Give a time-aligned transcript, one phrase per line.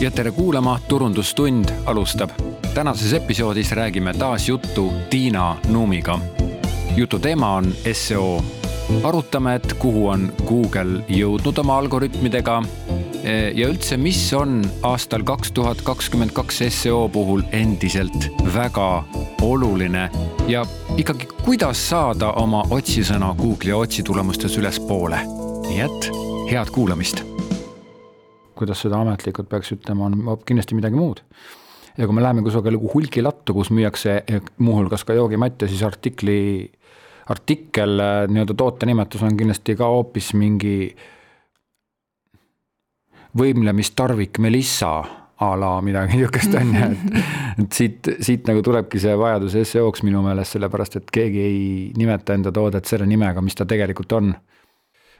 [0.00, 2.30] ja tere kuulama, Turundustund alustab.
[2.74, 6.18] tänases episoodis räägime taas juttu Tiina Nuumiga.
[6.96, 8.44] jutu teema on seo.
[9.02, 12.62] arutame, et kuhu on Google jõudnud oma algoritmidega
[13.54, 19.04] ja üldse, mis on aastal kaks tuhat kakskümmend kaks seo puhul endiselt väga
[19.42, 20.10] oluline
[20.48, 25.18] ja ikkagi, kuidas saada oma otsisõna Google'i otsitulemustes ülespoole.
[25.68, 26.10] nii et
[26.50, 27.37] head kuulamist
[28.58, 31.22] kuidas seda ametlikult peaks ütlema, on kindlasti midagi muud.
[31.98, 34.20] ja kui me läheme kusagile hulgilattu, kus müüakse
[34.62, 36.70] muuhulgas ka joogimatte, siis artikli,
[37.28, 37.98] artikkel,
[38.30, 40.76] nii-öelda toote nimetus on kindlasti ka hoopis mingi
[43.38, 44.92] võimlemistarvik Melissa
[45.38, 47.18] a la midagi niisugust on ju, et,
[47.62, 51.60] et siit, siit nagu tulebki see vajadus seo-ks minu meelest, sellepärast et keegi ei
[51.98, 54.32] nimeta enda toodet selle nimega, mis ta tegelikult on.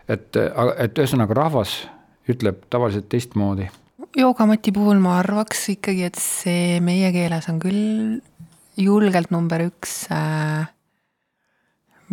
[0.09, 1.79] et, et ühesõnaga rahvas
[2.28, 3.68] ütleb tavaliselt teistmoodi?
[4.16, 8.21] joogamati puhul ma arvaks ikkagi, et see meie keeles on küll
[8.79, 10.68] julgelt number üks, äh,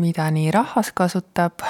[0.01, 1.63] mida nii rahvas kasutab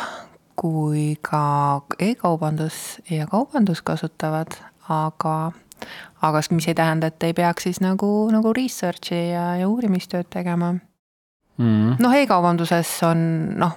[0.56, 4.56] kui ka e-kaubandus ja kaubandus kasutavad,
[4.90, 5.52] aga
[6.24, 10.72] aga mis ei tähenda, et ei peaks siis nagu, nagu research'i ja, ja uurimistööd tegema
[11.58, 11.98] mm..
[12.00, 13.20] noh, e-kaubanduses on
[13.60, 13.76] noh,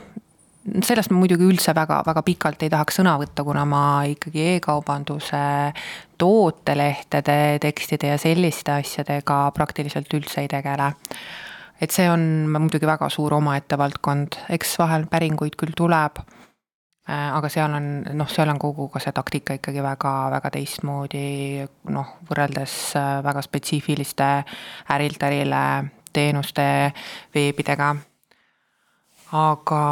[0.85, 5.43] sellest ma muidugi üldse väga, väga pikalt ei tahaks sõna võtta, kuna ma ikkagi e-kaubanduse
[6.19, 10.93] tootelehtede, tekstide ja selliste asjadega praktiliselt üldse ei tegele.
[11.81, 16.19] et see on muidugi väga suur omaette valdkond, eks vahel päringuid küll tuleb,
[17.07, 17.87] äh, aga seal on
[18.19, 21.63] noh, seal on kogu ka see taktika ikkagi väga, väga teistmoodi
[21.95, 24.33] noh, võrreldes äh, väga spetsiifiliste
[24.97, 25.63] ärilt ärile
[26.13, 26.93] teenuste
[27.35, 27.95] veebidega
[29.33, 29.83] aga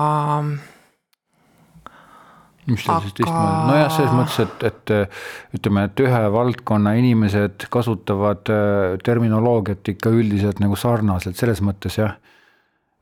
[2.66, 3.04] mis ta aga...
[3.04, 9.92] siis teistmoodi, nojah, selles mõttes, et, et ütleme, et ühe valdkonna inimesed kasutavad äh, terminoloogiat
[9.94, 12.16] ikka üldiselt nagu sarnaselt, selles mõttes jah.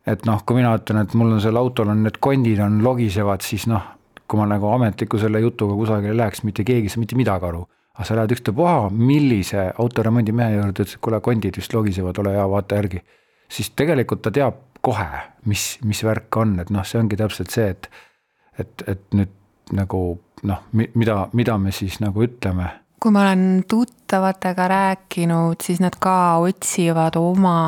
[0.06, 3.44] et noh, kui mina ütlen, et mul on seal autol on need kondid on logisevad,
[3.46, 3.86] siis noh,
[4.28, 7.64] kui ma nagu ametliku selle jutuga kusagile läheks, mitte keegi ei saa mitte midagi aru.
[7.94, 12.46] aga sa lähed ükstapuha, millise autoremondimehe juurde, ütles, et kuule, kondid vist logisevad, ole hea,
[12.50, 13.04] vaata järgi.
[13.48, 15.08] siis tegelikult ta teab kohe,
[15.50, 17.90] mis, mis värk on, et noh, see ongi täpselt see, et
[18.60, 19.32] et, et nüüd
[19.74, 20.00] nagu
[20.46, 22.70] noh, mida, mida me siis nagu ütleme?
[23.04, 27.58] kui ma olen tuttavatega rääkinud, siis nad ka otsivad oma,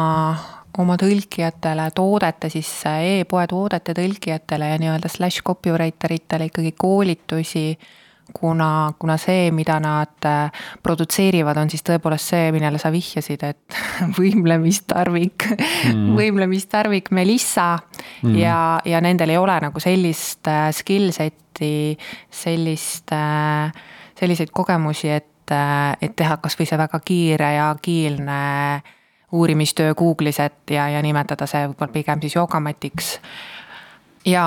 [0.80, 7.66] oma tõlkijatele toodete sisse e, e-poe toodete tõlkijatele ja nii-öelda slash copywriter itele ikkagi koolitusi
[8.34, 10.50] kuna, kuna see, mida nad äh,
[10.82, 13.78] produtseerivad, on siis tõepoolest see, millele sa vihjasid, et
[14.18, 17.74] võimlemistarvik mm., võimlemistarvik Melissa
[18.22, 18.34] mm.
[18.40, 21.96] ja, ja nendel ei ole nagu sellist äh, skill set'i,
[22.30, 23.70] sellist, äh,
[24.18, 25.54] selliseid kogemusi, et,
[26.02, 28.40] et teha kasvõi see väga kiire ja agiilne
[29.36, 33.16] uurimistöö Google'is, et ja, ja nimetada see võib-olla pigem siis joogamatiks.
[34.26, 34.46] ja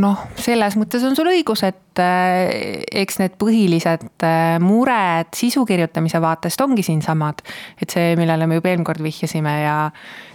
[0.00, 6.20] noh, selles mõttes on sul õigus, et äh, eks need põhilised äh, mured sisu kirjutamise
[6.22, 7.40] vaatest ongi siinsamad.
[7.80, 9.76] et see, millele me juba eelmine kord vihjasime ja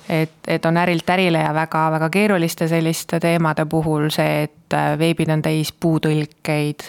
[0.09, 5.29] et, et on ärilt ärile ja väga-väga keeruliste selliste teemade puhul see, et äh, veebid
[5.29, 6.87] on täis puutõlkeid.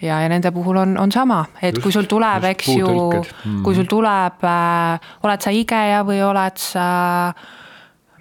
[0.00, 3.60] ja, ja nende puhul on, on sama, et just, kui sul tuleb, eks ju, mm.
[3.66, 6.88] kui sul tuleb äh,, oled sa IKEA või oled sa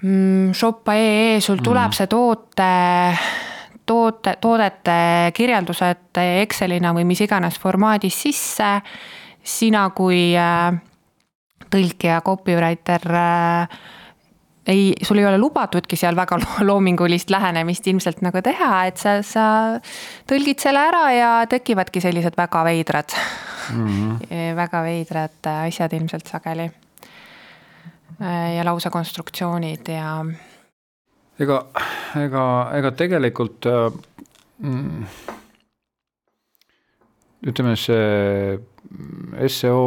[0.02, 1.98] mm, shoppa.ee, sul tuleb mm.
[2.02, 2.70] see toote
[3.86, 8.82] toote, toodete kirjeldused Excelina või mis iganes formaadis sisse.
[9.44, 10.72] sina kui äh,
[11.70, 13.80] tõlkija, copywriter äh,
[14.68, 19.48] ei, sul ei ole lubatudki seal väga loomingulist lähenemist ilmselt nagu teha, et sa, sa
[20.30, 23.18] tõlgid selle ära ja tekivadki sellised väga veidrad
[23.74, 24.56] mm, -hmm.
[24.62, 26.72] väga veidrad asjad ilmselt sageli.
[28.56, 30.24] ja lausa konstruktsioonid ja
[31.42, 31.60] ega,
[32.20, 32.44] ega,
[32.78, 33.88] ega tegelikult äh,
[34.62, 35.06] mm,
[37.50, 39.86] ütleme, see seo,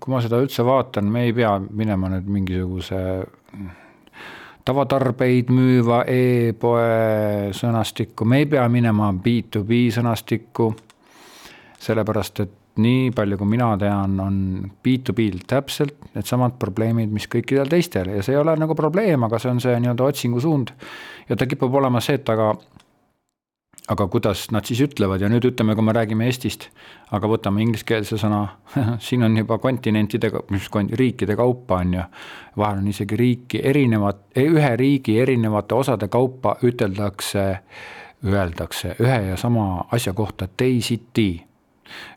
[0.00, 3.00] kui ma seda üldse vaatan, me ei pea minema nüüd mingisuguse
[4.66, 10.72] tavatarbeid müüva e-poe sõnastikku, me ei pea minema B2B sõnastikku,
[11.86, 14.38] sellepärast et nii palju, kui mina tean, on
[14.84, 18.10] B2B-l täpselt needsamad probleemid, mis kõikidel teistel.
[18.16, 20.72] Ja see ei ole nagu probleem, aga see on see nii-öelda otsingusuund.
[21.28, 22.52] ja ta kipub olema see, et aga,
[23.88, 25.24] aga kuidas nad siis ütlevad.
[25.24, 26.68] Ja nüüd ütleme, kui me räägime Eestist,
[27.16, 28.42] aga võtame ingliskeelse sõna.
[29.06, 32.06] Siin on juba kontinentide, mis riikide kaupa on ju,
[32.56, 37.48] vahel on isegi riiki erinevat, ühe riigi erinevate osade kaupa üteldakse,
[38.26, 41.45] öeldakse ühe ja sama asja kohta teisiti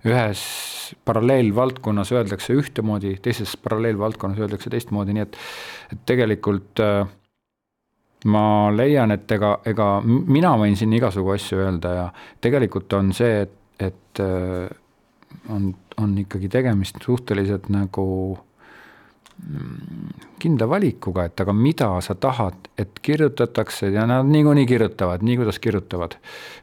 [0.08, 0.42] ühes
[1.06, 5.40] paralleelvaldkonnas öeldakse ühtemoodi, teises paralleelvaldkonnas öeldakse teistmoodi, nii et,
[5.94, 7.04] et tegelikult äh,
[8.26, 8.44] ma
[8.76, 12.06] leian, et ega, ega mina võin siin igasugu asju öelda ja
[12.42, 14.68] tegelikult on see, et, et äh,
[15.54, 15.72] on,
[16.02, 18.06] on ikkagi tegemist suhteliselt nagu
[20.40, 25.60] kindla valikuga, et aga mida sa tahad, et kirjutatakse ja nad niikuinii kirjutavad, nii kuidas
[25.60, 26.16] kirjutavad.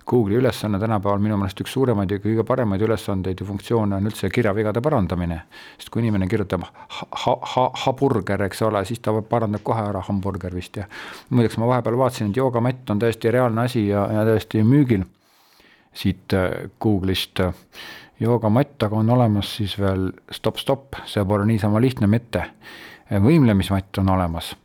[0.07, 4.31] Google'i ülesanne tänapäeval minu meelest üks suuremaid ja kõige paremaid ülesandeid ja funktsioone on üldse
[4.33, 5.41] kirjavigade parandamine.
[5.79, 10.05] sest kui inimene kirjutab ha-, ha-, ha-, haburger, eks ole, siis ta parandab kohe ära
[10.09, 10.87] hamburger vist ja
[11.31, 15.05] muideks ma vahepeal vaatasin, et joogamatt on täiesti reaalne asi ja, ja täiesti müügil
[15.97, 17.41] siit äh, Google'ist
[18.21, 22.45] joogamatt, aga on olemas siis veel stopp-stopp, see pole niisama lihtne mitte.
[23.07, 24.57] võimlemismatt on olemas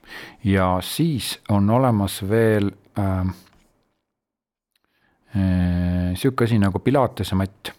[0.43, 3.27] ja siis on olemas veel äh,
[5.35, 7.69] äh, sihuke asi nagu Pilatese matt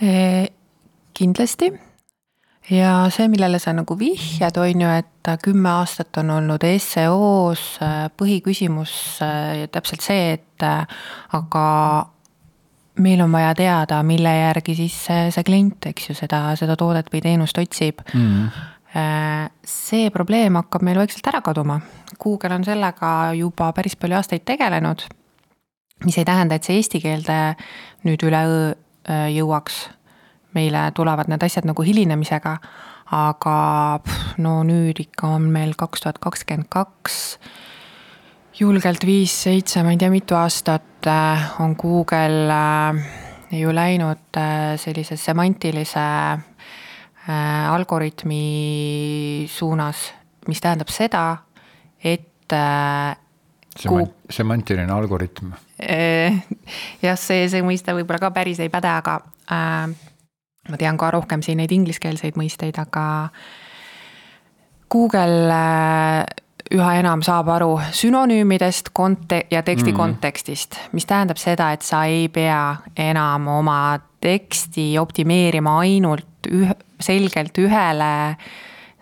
[0.00, 0.46] e,.
[1.12, 1.68] kindlasti
[2.70, 8.06] ja see, millele sa nagu vihjad, on ju, et kümme aastat on olnud SEO-s äh,
[8.16, 8.94] põhiküsimus
[9.24, 10.86] äh, täpselt see, et äh,
[11.36, 11.64] aga
[12.98, 17.08] meil on vaja teada, mille järgi siis see, see klient, eks ju, seda, seda toodet
[17.12, 18.60] või teenust otsib mm..
[19.64, 21.80] see probleem hakkab meil vaikselt ära kaduma.
[22.22, 25.06] Google on sellega juba päris palju aastaid tegelenud.
[26.04, 27.40] mis ei tähenda, et see eesti keelde
[28.04, 29.88] nüüd üleöö äh, jõuaks.
[30.52, 32.58] meile tulevad need asjad nagu hilinemisega,
[33.10, 33.56] aga
[34.04, 37.38] pff, no nüüd ikka on meil kaks tuhat kakskümmend kaks
[38.62, 43.02] julgelt viis-seitse, ma ei tea, mitu aastat äh, on Google äh,
[43.58, 46.08] ju läinud äh, sellise semantilise
[47.22, 48.38] algoritmi
[49.46, 50.08] suunas,
[50.50, 51.20] mis tähendab seda,
[52.02, 52.26] et
[53.78, 55.54] Semant, semantiline algoritm.
[57.06, 59.14] jah, see, see mõiste võib-olla ka päris ei päde, aga
[59.54, 59.94] äh,
[60.68, 63.04] ma tean ka rohkem siin neid ingliskeelseid mõisteid, aga
[64.92, 65.62] Google
[66.70, 69.96] üha enam saab aru sünonüümidest konte- ja teksti mm.
[69.96, 77.58] kontekstist, mis tähendab seda, et sa ei pea enam oma teksti optimeerima ainult üh-, selgelt
[77.58, 78.12] ühele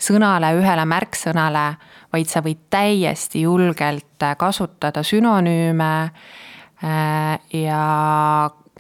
[0.00, 1.66] sõnale, ühele märksõnale,
[2.12, 7.84] vaid sa võid täiesti julgelt kasutada sünonüüme äh, ja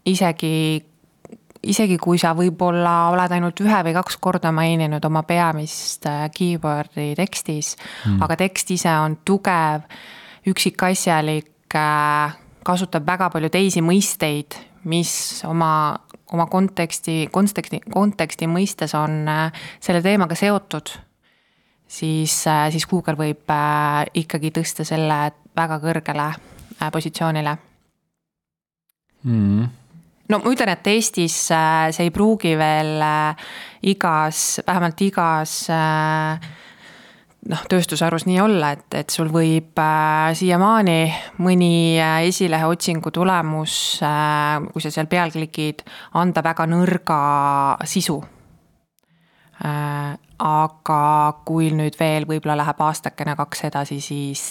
[0.08, 0.89] isegi
[1.66, 7.12] isegi kui sa võib-olla oled ainult ühe või kaks korda maininud oma peamist äh, keyword'i
[7.18, 9.84] tekstis mm., aga tekst ise on tugev,
[10.48, 14.56] üksikasjalik, äh, kasutab väga palju teisi mõisteid,
[14.88, 15.12] mis
[15.48, 15.72] oma,
[16.32, 20.94] oma konteksti, konteksti, konteksti mõistes on äh, selle teemaga seotud,
[21.84, 23.52] siis, siis Google võib
[24.14, 25.26] ikkagi tõsta selle
[25.56, 26.30] väga kõrgele
[26.94, 27.58] positsioonile
[29.20, 29.79] mm
[30.30, 33.50] no ma ütlen, et Eestis äh, see ei pruugi veel äh,
[33.90, 36.50] igas, vähemalt igas äh,
[37.50, 40.98] noh, tööstusharus nii olla, et, et sul võib äh, siiamaani
[41.42, 41.72] mõni
[42.28, 43.74] esilehe otsingu tulemus
[44.06, 45.84] äh,, kui sa seal peal klikid,
[46.20, 47.20] anda väga nõrga
[47.88, 48.20] sisu
[49.64, 50.16] äh,.
[50.40, 51.02] aga
[51.44, 54.44] kui nüüd veel võib-olla läheb aastakene-kaks edasi, siis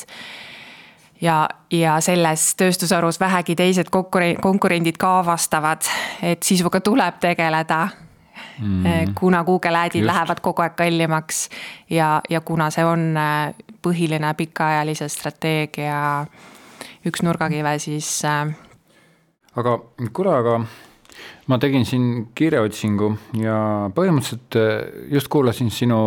[1.22, 3.90] ja, ja selles tööstusharus vähegi teised
[4.42, 5.88] konkurendid ka avastavad,
[6.24, 7.88] et sisuga tuleb tegeleda
[8.60, 9.16] mm..
[9.20, 10.08] kuna Google Ad'id Just.
[10.12, 11.48] lähevad kogu aeg kallimaks
[11.90, 16.26] ja, ja kuna see on äh, põhiline pikaajalise strateegia
[17.08, 18.12] üks nurgakive, siis.
[18.28, 18.54] Äh,
[19.56, 19.80] aga
[20.14, 20.60] kuule, aga
[21.48, 23.12] ma tegin siin kirjaotsingu
[23.42, 23.58] ja
[23.96, 26.00] põhimõtteliselt just kuulasin sinu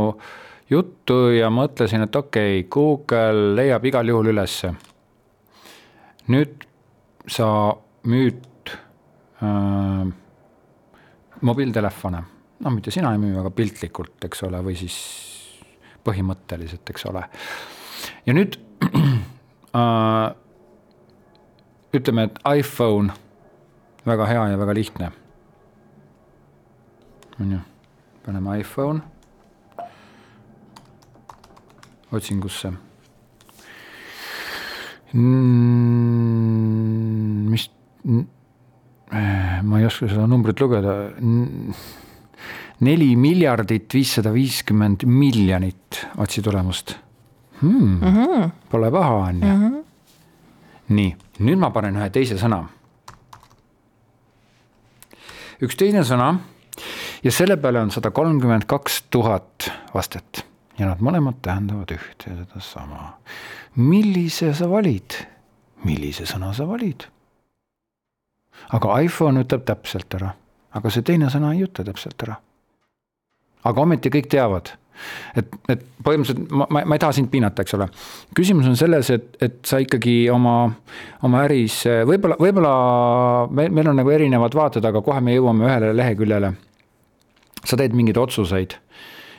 [0.71, 4.73] juttu ja mõtlesin, et okei okay,, Google leiab igal juhul ülesse
[6.31, 6.67] nüüd
[7.31, 7.49] sa
[8.05, 8.73] müüd
[9.43, 10.13] äh,
[11.43, 12.23] mobiiltelefone,
[12.63, 14.99] noh, mitte sina ei müü, aga piltlikult, eks ole, või siis
[16.07, 17.25] põhimõtteliselt, eks ole.
[18.27, 18.59] ja nüüd
[19.81, 20.29] äh,
[21.95, 23.15] ütleme, et iPhone,
[24.07, 25.11] väga hea ja väga lihtne.
[27.41, 27.59] on ju,
[28.27, 29.01] paneme iPhone
[32.13, 32.73] otsingusse
[35.13, 36.73] Mm,
[37.53, 37.67] mis,
[39.63, 40.95] ma ei oska seda numbrit lugeda.
[42.83, 46.97] neli miljardit viissada viiskümmend miljonit otsitulemust
[47.61, 47.99] hmm,.
[48.01, 48.51] Mm -hmm.
[48.71, 49.47] Pole paha, on ju.
[49.47, 49.75] Mhm.
[50.89, 52.65] nii, nüüd ma panen ühe teise sõna.
[55.63, 56.39] üks teine sõna
[57.23, 60.47] ja selle peale on sada kolmkümmend kaks tuhat vastet
[60.79, 63.19] ja nad mõlemad tähendavad ühte ja sedasama
[63.77, 65.17] millise sa valid,
[65.87, 67.09] millise sõna sa valid.
[68.73, 70.35] aga iPhone ütleb täpselt ära,
[70.77, 72.37] aga see teine sõna ei ütle täpselt ära.
[73.65, 74.75] aga ometi kõik teavad
[75.37, 77.89] et, et põhimõtteliselt ma, ma, ma ei taha sind piinata, eks ole.
[78.37, 80.57] küsimus on selles, et, et sa ikkagi oma,
[81.27, 82.75] oma äris võib-olla, võib-olla
[83.51, 86.53] meil, meil on nagu erinevad vaated, aga kohe me jõuame ühele leheküljele.
[87.65, 88.77] sa teed mingeid otsuseid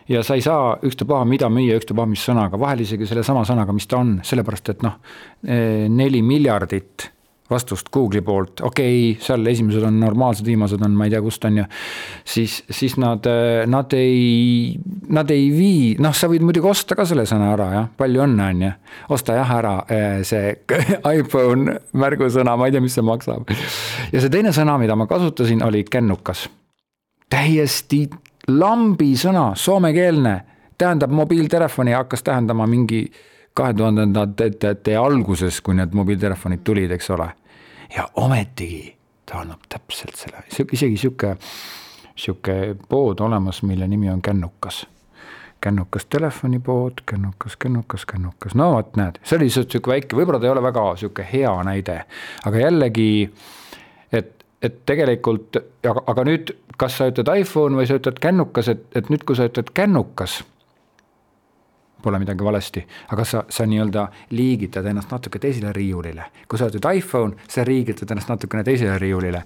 [0.10, 3.88] ja sa ei saa ükstapuha mida müüa, ükstapuha mis sõnaga, vahel isegi sellesama sõnaga, mis
[3.88, 5.00] ta on, sellepärast et noh,
[5.43, 7.12] neli miljardit
[7.53, 11.45] vastust Google'i poolt, okei okay,, seal esimesed on normaalsed, viimased on, ma ei tea, kust
[11.48, 11.65] on ju.
[12.36, 13.27] siis, siis nad,
[13.69, 14.74] nad ei,
[15.13, 18.50] nad ei vii, noh, sa võid muidugi osta ka selle sõna ära jah, palju õnne,
[18.55, 18.74] on ju.
[19.17, 20.55] osta jah ära eh, see
[21.19, 23.51] iPhone märgusõna, ma ei tea, mis see maksab.
[24.12, 26.48] ja see teine sõna, mida ma kasutasin, oli kennukas.
[27.29, 28.05] täiesti
[28.47, 30.41] lambi sõna, soomekeelne,
[30.77, 33.05] tähendab mobiiltelefoni, hakkas tähendama mingi
[33.53, 37.29] kahe tuhandendate alguses, kui need mobiiltelefonid tulid, eks ole.
[37.95, 38.95] ja ometigi
[39.25, 41.35] ta annab täpselt selle, isegi sihuke,
[42.15, 44.88] sihuke pood olemas, mille nimi on Kännukas.
[45.62, 50.51] kännukas telefonipood, kännukas, kännukas, kännukas, no vot näed, see oli sihuke väike, võib-olla ta ei
[50.51, 52.01] ole väga sihuke hea näide,
[52.45, 53.62] aga jällegi, et,
[54.63, 59.12] et tegelikult, aga, aga nüüd, kas sa ütled iPhone või sa ütled kännukas, et, et
[59.12, 60.41] nüüd, kui sa ütled kännukas
[62.03, 62.82] pole midagi valesti,
[63.15, 66.25] aga sa, sa nii-öelda liigitad ennast natuke teisele riiulile.
[66.51, 69.43] kui sa ütled iPhone, sa liigitad ennast natukene teisele riiulile.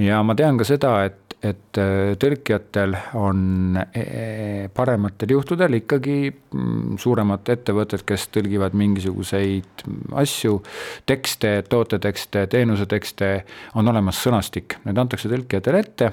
[0.00, 6.98] ja ma tean ka seda, et, et äh, tõlkijatel on e, parematel juhtudel ikkagi mm,
[7.00, 9.84] suuremad ettevõtted, kes tõlgivad mingisuguseid
[10.24, 10.60] asju,
[11.08, 13.32] tekste, tootetekste, teenusetekste,
[13.76, 16.12] on olemas sõnastik, need antakse tõlkijatele ette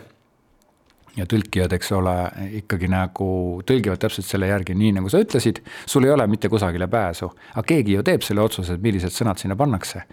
[1.18, 2.16] ja tõlkijad, eks ole,
[2.62, 3.30] ikkagi nagu
[3.68, 7.66] tõlgivad täpselt selle järgi, nii nagu sa ütlesid, sul ei ole mitte kusagile pääsu, aga
[7.74, 10.06] keegi ju teeb selle otsuse, et millised sõnad sinna pannakse.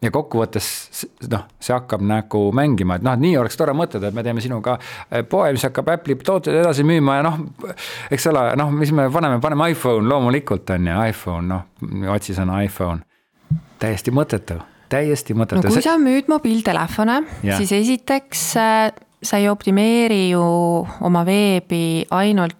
[0.00, 0.66] Ja kokkuvõttes
[1.30, 4.42] noh, see hakkab nagu mängima, et noh, et nii oleks tore mõtelda, et me teeme
[4.44, 4.78] sinuga
[5.10, 7.40] eh, poe, mis hakkab Apple'i tooteid edasi müüma ja noh,
[8.12, 13.04] eks ole, noh, mis me paneme, paneme iPhone loomulikult on ju, iPhone, noh, otsisõna iPhone.
[13.80, 14.56] täiesti mõttetu,
[14.92, 15.68] täiesti mõttetu.
[15.68, 17.20] no kui sa müüd mobiiltelefone,
[17.58, 18.88] siis esiteks äh,
[19.22, 20.42] sa ei optimeeri ju
[21.04, 22.56] oma veebi ainult,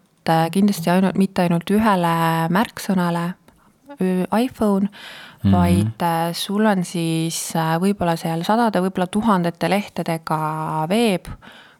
[0.52, 2.14] kindlasti ainult, mitte ainult ühele
[2.52, 3.30] märksõnale,
[4.36, 4.88] iPhone
[5.42, 5.56] mm, -hmm.
[5.56, 11.28] vaid äh, sul on siis äh, võib-olla seal sadade, võib-olla tuhandete lehtedega veeb,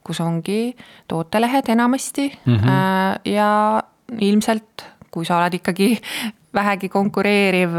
[0.04, 0.76] kus ongi
[1.08, 3.32] tootelehed enamasti mm -hmm.
[3.32, 3.82] ja
[4.18, 6.00] ilmselt, kui sa oled ikkagi
[6.58, 7.70] vähegi konkureeriv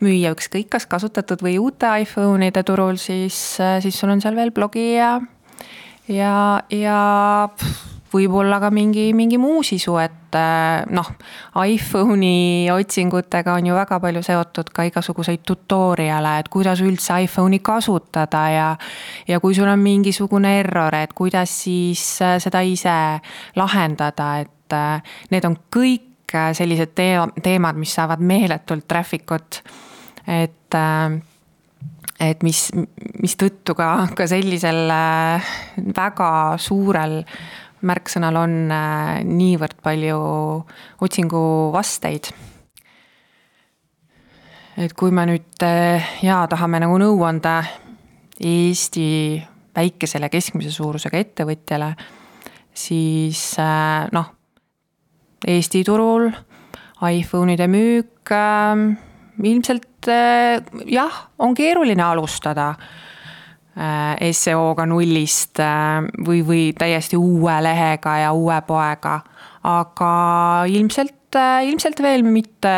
[0.00, 4.94] müüa ükskõik kas kasutatud või uute iPhone'ide turul, siis, siis sul on seal veel blogi
[4.94, 5.20] ja
[6.08, 7.48] ja, ja
[8.14, 11.10] võib-olla ka mingi, mingi muu sisu, et äh, noh,
[11.58, 18.44] iPhone'i otsingutega on ju väga palju seotud ka igasuguseid tutorial'e, et kuidas üldse iPhone'i kasutada
[18.54, 18.70] ja.
[19.28, 22.96] ja kui sul on mingisugune error, et kuidas siis äh, seda ise
[23.58, 29.60] lahendada, et äh, need on kõik sellised teemad, mis saavad meeletult traffic ut,
[30.26, 30.74] et
[32.24, 32.60] et mis,
[33.22, 34.88] mistõttu ka, ka sellisel
[35.94, 37.20] väga suurel
[37.86, 40.18] märksõnal on äh, niivõrd palju
[41.04, 42.32] otsinguvasteid.
[44.76, 47.62] et kui me nüüd äh, jaa, tahame nagu nõu anda
[48.34, 49.38] Eesti
[49.74, 51.92] väikesele keskmise suurusega ettevõtjale,
[52.74, 53.54] siis
[54.12, 54.26] noh,
[55.46, 56.26] Eesti turul
[57.04, 58.32] iPhone'ide müük
[59.42, 63.13] ilmselt äh, jah, on keeruline alustada äh,
[63.74, 69.20] seo-ga nullist äh, või, või täiesti uue lehega ja uue poega.
[69.64, 70.10] aga
[70.68, 72.74] ilmselt, ilmselt veel mitte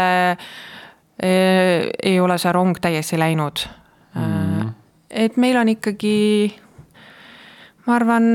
[1.18, 3.62] ei ole see rong täiesti läinud
[4.14, 4.68] mm..
[5.10, 6.52] et meil on ikkagi,
[7.86, 8.26] ma arvan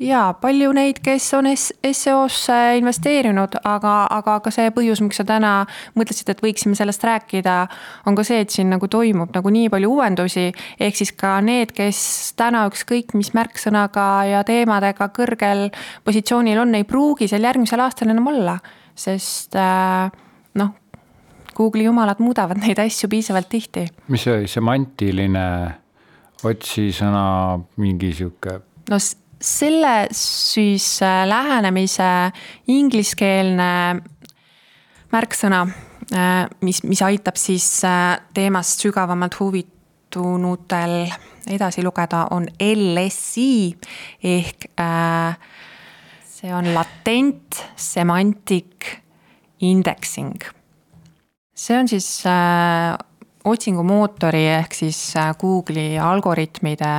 [0.00, 5.52] jaa, palju neid, kes on SEO-sse investeerinud, aga, aga ka see põhjus, miks sa täna
[5.98, 7.56] mõtlesid, et võiksime sellest rääkida,
[8.08, 10.48] on ka see, et siin nagu toimub nagu nii palju uuendusi.
[10.80, 15.68] ehk siis ka need, kes täna ükskõik mis märksõnaga ja teemadega kõrgel
[16.04, 18.58] positsioonil on, ei pruugi seal järgmisel aastal enam olla.
[18.94, 20.10] sest äh,
[20.54, 20.74] noh,
[21.56, 23.86] Google'i jumalad muudavad neid asju piisavalt tihti.
[24.08, 25.46] mis see oli, semantiline
[26.44, 28.60] otsisõna, mingi sihuke?
[28.88, 28.98] no
[29.40, 32.08] selle siis äh, lähenemise
[32.68, 33.72] ingliskeelne
[35.10, 35.62] märksõna,
[36.12, 41.08] äh, mis, mis aitab siis äh, teemast sügavamalt huvitunutel
[41.50, 43.72] edasi lugeda, on LSI
[44.22, 44.68] ehk
[46.30, 48.86] see on latent semantic
[49.64, 50.36] indexing.
[51.56, 52.22] see on siis
[53.44, 55.00] otsingumootori ehk siis
[55.40, 56.92] Google'i algoritmide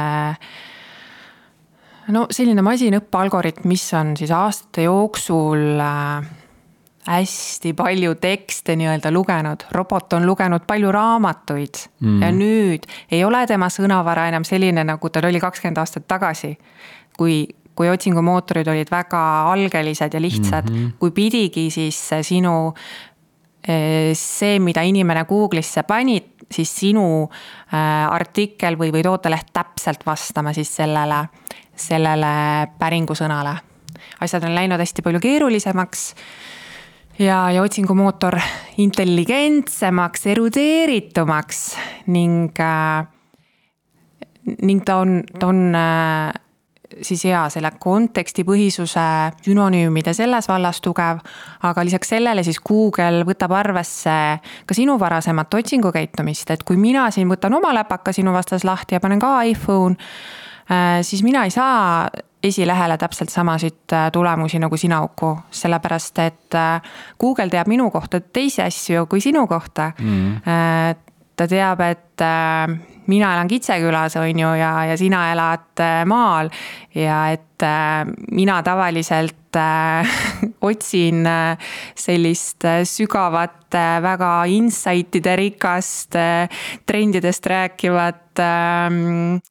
[2.12, 6.30] no selline masinõppe algoritm, mis on siis aastate jooksul äh,
[7.08, 12.20] hästi palju tekste nii-öelda lugenud, robot on lugenud palju raamatuid mm.
[12.22, 16.58] ja nüüd ei ole tema sõnavara enam selline, nagu tal oli kakskümmend aastat tagasi.
[17.18, 20.92] kui, kui otsingumootorid olid väga algelised ja lihtsad mm, -hmm.
[21.00, 22.74] kui pidigi siis sinu
[23.70, 30.54] äh, see, mida inimene Google'isse pani, siis sinu äh, artikkel või, või tooteleht täpselt vastama
[30.54, 31.26] siis sellele
[31.90, 32.34] sellele
[32.80, 33.56] päringusõnale.
[34.22, 36.06] asjad on läinud hästi palju keerulisemaks
[37.20, 38.40] ja, ja otsingumootor
[38.78, 41.66] intelligentsemaks, erudeeritumaks
[42.08, 43.08] ning äh,,
[44.62, 46.42] ning ta on, ta on äh,
[47.02, 49.06] siis jaa, selle kontekstipõhisuse
[49.46, 51.22] sünonüümide selles vallas tugev,
[51.68, 54.18] aga lisaks sellele siis Google võtab arvesse
[54.68, 59.04] ka sinu varasemat otsingukäitumist, et kui mina siin võtan oma läpaka sinu vastas lahti ja
[59.04, 59.96] panen ka iPhone
[61.02, 62.08] siis mina ei saa
[62.44, 68.22] esilehele täpselt samasid äh, tulemusi nagu sina, Uku, sellepärast et äh, Google teab minu kohta
[68.22, 69.92] teisi asju kui sinu kohta.
[70.00, 70.42] Mm..
[71.36, 72.22] ta teab, et
[73.10, 76.52] mina elan Kitsekülas, on ju, ja, ja sina elad maal.
[76.94, 77.64] Ja et
[78.32, 79.58] mina tavaliselt
[80.70, 81.26] otsin
[81.98, 83.74] sellist sügavat,
[84.06, 86.20] väga insight'ide rikast,
[86.86, 89.51] trendidest rääkivat ähm, Äh,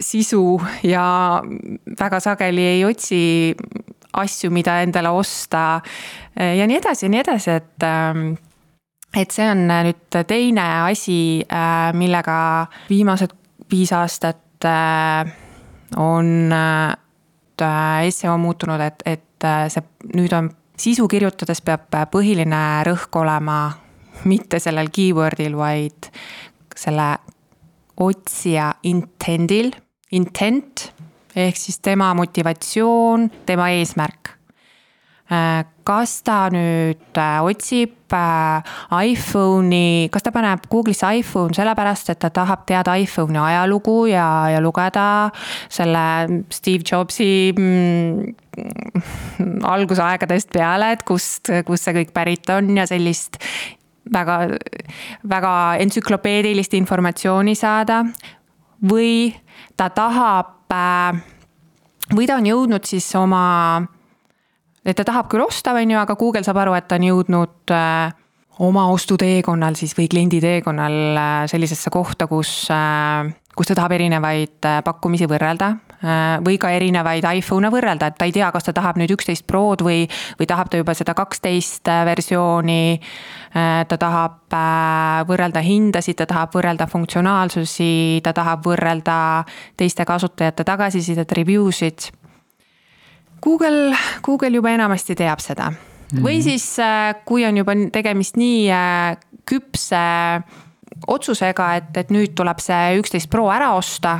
[0.00, 1.04] sisu ja
[2.00, 3.20] väga sageli ei otsi
[4.12, 5.80] asju, mida endale osta
[6.40, 8.32] äh, ja nii edasi ja nii edasi, et ähm,
[9.16, 13.34] et see on nüüd teine asi, äh, millega viimased
[13.70, 14.66] viis aastat
[15.96, 16.50] on
[18.10, 19.82] seo muutunud, et, et see
[20.18, 20.50] nüüd on
[20.80, 23.60] sisu kirjutades peab põhiline rõhk olema
[24.28, 26.10] mitte sellel keyword'il, vaid
[26.76, 27.08] selle
[28.00, 29.72] otsija intendil,
[30.16, 30.90] intent
[31.36, 34.36] ehk siis tema motivatsioon, tema eesmärk.
[35.30, 38.66] Äh, kas ta nüüd äh, otsib äh,
[39.12, 44.58] iPhone'i, kas ta paneb Google'isse iPhone sellepärast, et ta tahab teada iPhone'i ajalugu ja, ja
[44.58, 45.30] lugeda
[45.70, 48.34] selle Steve Jobsi mm,
[49.76, 53.38] algusaegadest peale, et kust, kust see kõik pärit on ja sellist
[54.12, 54.38] väga,
[55.28, 58.04] väga entsüklopeedilist informatsiooni saada.
[58.80, 59.34] või
[59.76, 61.20] ta tahab, äh,
[62.16, 63.82] või ta on jõudnud siis oma,
[64.84, 67.74] et ta tahab küll osta, on ju, aga Google saab aru, et ta on jõudnud
[67.76, 68.12] äh,
[68.58, 72.68] oma ostuteekonnal siis või klienditeekonnal äh, sellisesse kohta, kus
[73.56, 78.48] kus ta tahab erinevaid pakkumisi võrrelda või ka erinevaid iPhone'e võrrelda, et ta ei tea,
[78.52, 80.06] kas ta tahab nüüd üksteist Prod või,
[80.38, 83.00] või tahab ta juba seda kaksteist äh, versiooni.
[83.50, 84.54] ta tahab
[85.26, 89.44] võrrelda hindasid, ta tahab võrrelda funktsionaalsusi, ta tahab võrrelda
[89.76, 92.12] teiste kasutajate tagasisidet, review sid.
[93.42, 95.72] Google, Google juba enamasti teab seda
[96.18, 96.64] või siis,
[97.24, 98.70] kui on juba tegemist nii
[99.48, 100.04] küpse
[101.10, 104.18] otsusega, et, et nüüd tuleb see üksteist Pro ära osta.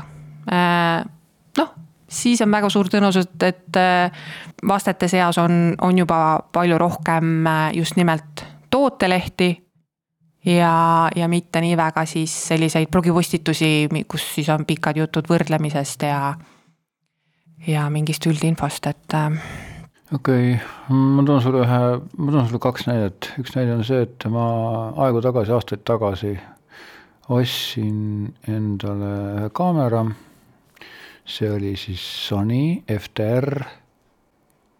[1.51, 1.73] Äh, noh,
[2.09, 4.11] siis on väga suur tõenäosus, et äh,
[4.67, 9.51] vastete seas on, on juba palju rohkem äh, just nimelt tootelehti
[10.47, 16.35] ja, ja mitte nii väga siis selliseid blogipostitusi, kus siis on pikad jutud võrdlemisest ja,
[17.67, 19.19] ja mingist üldinfost, et.
[20.15, 21.83] okei okay., ma toon sulle ühe,
[22.17, 24.47] ma toon sulle kaks näidet, üks näide on see, et ma
[25.07, 26.39] aegu tagasi, aastaid tagasi
[27.31, 30.05] ostsin endale ühe kaamera.
[31.31, 33.63] See oli siis Sony FTR.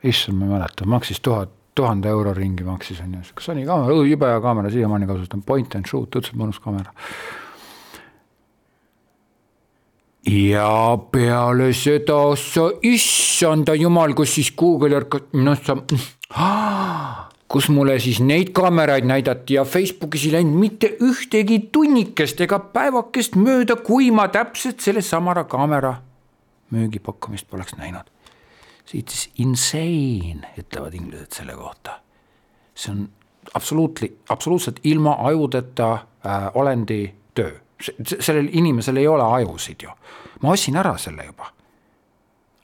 [0.05, 4.01] issand, ma ei mäleta, maksis tuhat, tuhande euro ringi maksis, on ju, sihuke Sony kaamera,
[4.09, 6.95] jube hea kaamera, siiamaani kasutan, point and shoot, õudselt mõnus kaamera.
[10.31, 15.79] ja peale seda sa, issanda jumal, kus siis Google ärkas, noh sa
[17.51, 23.35] kus mulle siis neid kaameraid näidati ja Facebookis ei läinud mitte ühtegi tunnikest ega päevakest
[23.41, 25.97] mööda, kui ma täpselt selle Samara kaamera
[26.71, 28.11] müügipakkumist poleks näinud.
[28.95, 32.01] It's insane, ütlevad inglased selle kohta.
[32.75, 33.09] see on
[33.55, 37.59] absoluutli-, absoluutselt ilma ajudeta äh, olendi töö.
[38.21, 39.91] sellel inimesel ei ole ajusid ju.
[40.43, 41.53] ma ostsin ära selle juba.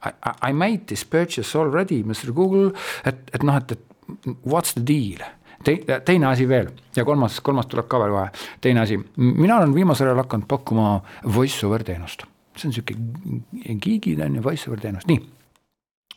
[0.07, 2.73] I, I made this purchase already, Mr Google,
[3.05, 5.25] et, et noh, et, et what's the deal?
[5.65, 8.29] Te-, teine asi veel ja kolmas, kolmas tuleb ka veel kohe,
[8.61, 11.01] teine asi, mina olen viimasel ajal hakanud pakkuma
[11.35, 12.27] voice over teenust.
[12.59, 15.21] See on sihuke gigid on ju, voice over teenust, nii.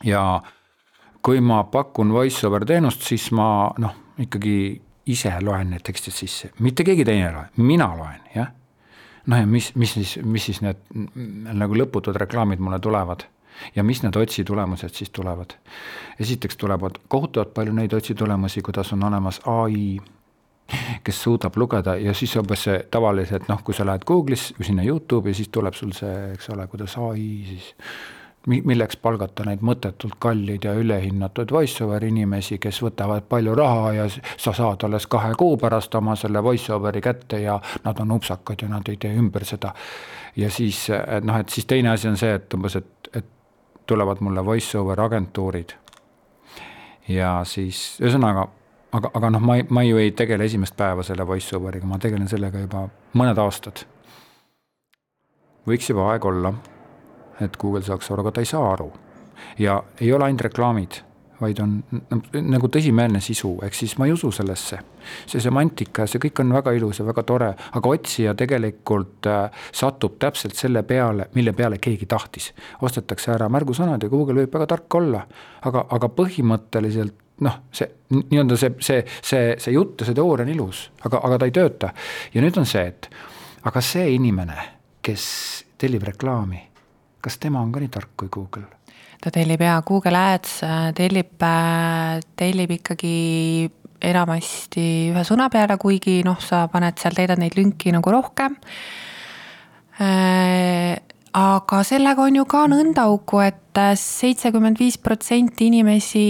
[0.08, 0.22] ja
[1.22, 3.48] kui ma pakun voice over teenust, siis ma
[3.78, 4.56] noh, ikkagi
[5.10, 8.52] ise loen need tekstid sisse, mitte keegi teine ei loe, mina loen, jah.
[9.30, 10.80] noh ja mis, mis siis, mis siis need
[11.60, 13.26] nagu lõputud reklaamid mulle tulevad
[13.74, 15.54] ja mis need otsitulemused siis tulevad.
[16.20, 20.00] esiteks tulevad kohutavalt palju neid otsitulemusi, kuidas on olemas ai,
[21.04, 24.86] kes suudab lugeda ja siis umbes see tavaliselt noh, kui sa lähed Google'is või sinna
[24.86, 27.74] Youtube'i, siis tuleb sul see, eks ole, kuidas ai siis
[28.46, 34.54] milleks palgata neid mõttetult kalleid ja ülehinnatud voice-over inimesi, kes võtavad palju raha ja sa
[34.56, 38.88] saad alles kahe kuu pärast oma selle voice-overi kätte ja nad on upsakad ja nad
[38.88, 39.74] ei tee ümber seda.
[40.36, 40.86] ja siis
[41.22, 43.26] noh, et siis teine asi on see, et umbes, et, et
[43.86, 45.76] tulevad mulle voice-over agentuurid.
[47.08, 48.48] ja siis ühesõnaga,
[48.92, 52.28] aga, aga noh, ma ei, ma ju ei tegele esimest päeva selle voice-overiga, ma tegelen
[52.28, 53.86] sellega juba mõned aastad.
[55.66, 56.54] võiks juba aeg olla
[57.44, 58.90] et Google saaks aru, aga ta ei saa aru.
[59.58, 60.98] ja ei ole ainult reklaamid,
[61.40, 61.78] vaid on
[62.52, 64.78] nagu tõsimeelne sisu, ehk siis ma ei usu sellesse.
[65.26, 70.18] see semantika, see kõik on väga ilus ja väga tore, aga otsija tegelikult äh, satub
[70.20, 72.52] täpselt selle peale, mille peale keegi tahtis.
[72.82, 75.24] ostetakse ära märgusõnad ja Google võib väga tark olla,
[75.64, 80.54] aga, aga põhimõtteliselt noh, see nii-öelda see, see, see, see jutt ja see teooria on
[80.54, 81.92] ilus, aga, aga ta ei tööta.
[82.34, 83.10] ja nüüd on see, et
[83.68, 84.66] aga see inimene,
[85.04, 85.28] kes
[85.80, 86.70] tellib reklaami
[87.20, 88.66] kas tema on ka nii tark kui Google?
[89.20, 93.68] ta tellib jaa, Google Ads äh, tellib, äh, tellib ikkagi
[94.00, 98.56] enamasti ühe sõna peale, kuigi noh, sa paned seal, täidad neid lünki nagu rohkem.
[100.00, 100.96] Äh,
[101.36, 106.24] aga sellega on ju ka nõnda auku, et seitsekümmend viis protsenti inimesi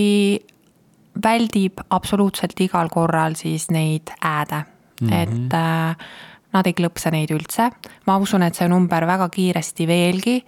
[1.22, 5.14] väldib absoluutselt igal korral siis neid ad'e mm, -hmm.
[5.22, 5.96] et äh,
[6.52, 7.70] nad ei klõpse neid üldse.
[8.06, 10.44] ma usun, et see number väga kiiresti veelgi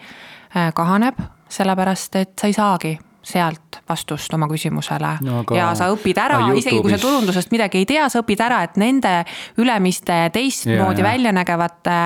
[0.56, 5.56] äh, kahaneb, sellepärast et sa ei saagi sealt vastust oma küsimusele no, aga...
[5.56, 8.76] ja sa õpid ära, isegi kui sa turundusest midagi ei tea, sa õpid ära, et
[8.76, 9.24] nende
[9.62, 11.98] ülemiste teistmoodi välja nägevate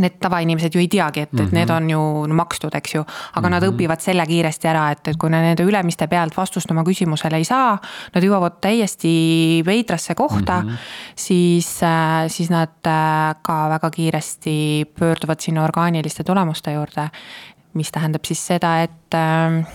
[0.00, 1.52] need tavainimesed ju ei teagi, et, et mm -hmm.
[1.52, 3.00] need on ju makstud, eks ju.
[3.00, 3.50] aga mm -hmm.
[3.50, 3.74] nad mhm.
[3.74, 7.44] õpivad selle kiiresti ära, et, et kui nad nende ülemiste pealt vastust oma küsimusele ei
[7.44, 7.78] saa.
[8.14, 10.76] Nad jõuavad täiesti veidrasse kohta mm, -hmm.
[11.16, 17.08] siis, äh, siis nad äh, ka väga kiiresti pöörduvad sinna orgaaniliste tulemuste juurde.
[17.74, 19.66] mis tähendab siis seda, et äh,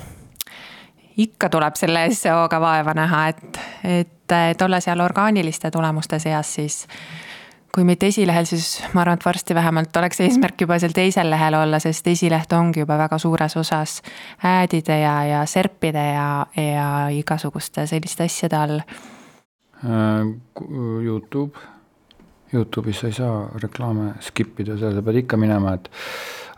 [1.17, 6.87] ikka tuleb selle seo-ga vaeva näha, et, et, et olla seal orgaaniliste tulemuste seas, siis
[7.77, 11.53] kui mitte esilehel, siis ma arvan, et varsti vähemalt oleks eesmärk juba seal teisel lehel
[11.59, 13.99] olla, sest esileht ongi juba väga suures osas
[14.41, 18.81] ad'ide ja, ja SERPide ja, ja igasuguste selliste asjade all.
[18.81, 20.31] Äh,
[21.05, 21.61] Youtube,
[22.53, 25.91] Youtube'is sa ei saa reklaame skip ida, seal sa pead ikka minema, et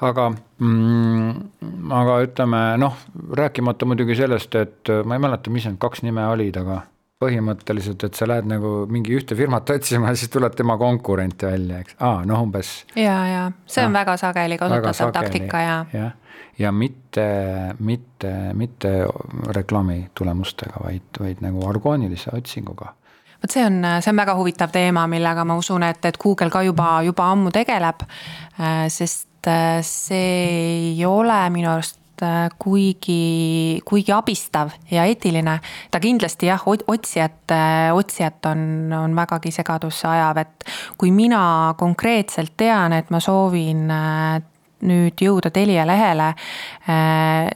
[0.08, 1.34] aga mm,,
[2.00, 2.96] aga ütleme noh,
[3.42, 6.86] rääkimata muidugi sellest, et ma ei mäleta, mis need kaks nime olid, aga
[7.20, 11.82] põhimõtteliselt, et sa lähed nagu mingi ühte firmat otsima ja siis tuleb tema konkurent välja,
[11.84, 12.72] eks, aa noh, umbes.
[12.96, 15.76] ja, ja see on ah, väga sageli kasutatav taktika ja.
[15.94, 16.14] jah,
[16.60, 17.26] ja mitte,
[17.80, 18.94] mitte, mitte
[19.56, 22.94] reklaami tulemustega, vaid, vaid nagu orgaanilise otsinguga
[23.40, 26.64] vot see on, see on väga huvitav teema, millega ma usun, et, et Google ka
[26.68, 28.04] juba, juba ammu tegeleb.
[28.92, 29.48] Sest
[29.88, 30.34] see
[30.92, 31.99] ei ole minu arust
[32.60, 35.60] kuigi, kuigi abistav ja eetiline.
[35.92, 42.54] ta kindlasti jah, otsijat, äh, otsijat on, on vägagi segadusse ajav, et kui mina konkreetselt
[42.58, 44.42] tean, et ma soovin äh,
[44.80, 46.34] nüüd jõuda Telia lehele.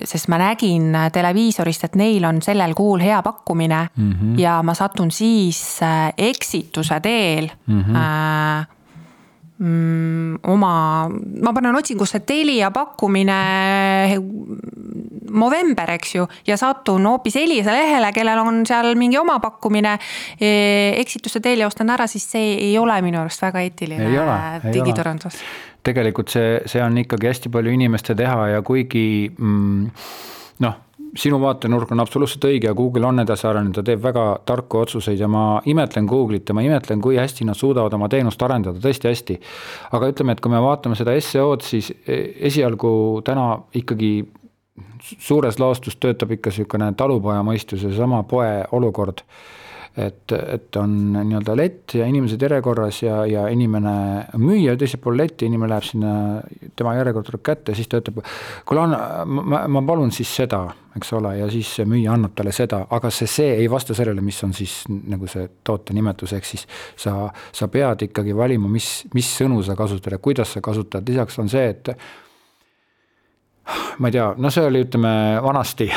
[0.03, 4.39] sest ma nägin televiisorist, et neil on sellel kuul hea pakkumine mm -hmm.
[4.39, 5.79] ja ma satun siis
[6.17, 7.81] eksituse teel mm.
[7.81, 8.73] -hmm
[9.63, 10.73] mm, oma,
[11.09, 13.39] ma panen otsingusse Telia pakkumine
[15.33, 19.95] Movember, eks ju, ja satun hoopis Elisa lehele, kellel on seal mingi oma pakkumine.
[20.37, 20.51] E,
[21.01, 24.11] eksituste teel ja ostan ära, siis see ei ole minu arust väga eetiline
[24.67, 25.39] digiturundus.
[25.83, 29.89] tegelikult see, see on ikkagi hästi palju inimeste teha ja kuigi mm,
[30.63, 30.79] noh
[31.19, 35.19] sinu vaatenurk on absoluutselt õige ja Google on edasi arenenud, ta teeb väga tarku otsuseid
[35.21, 39.11] ja ma imetlen Google'it ja ma imetlen, kui hästi nad suudavad oma teenust arendada, tõesti
[39.11, 39.39] hästi.
[39.93, 43.47] aga ütleme, et kui me vaatame seda seo-d, siis e, esialgu täna
[43.77, 44.13] ikkagi
[45.03, 49.21] suures laastus töötab ikka niisugune talupoja mõistus ja seesama poe olukord.
[49.93, 53.91] Et, et on nii-öelda lett ja inimesed järjekorras ja, ja inimene,
[54.41, 56.13] müüja teisel pool letti, inimene läheb sinna,
[56.73, 58.23] tema järjekord tuleb kätte siis ta ütleb,
[58.65, 60.63] kuule, ma, ma palun siis seda,
[60.97, 64.41] eks ole, ja siis müüja annab talle seda, aga see, see ei vasta sellele, mis
[64.45, 66.67] on siis nagu see toote nimetus, ehk siis
[66.99, 67.15] sa,
[67.55, 71.49] sa pead ikkagi valima, mis, mis sõnu sa kasutad ja kuidas sa kasutad, lisaks on
[71.51, 71.93] see, et
[74.03, 75.89] ma ei tea, no see oli, ütleme vanasti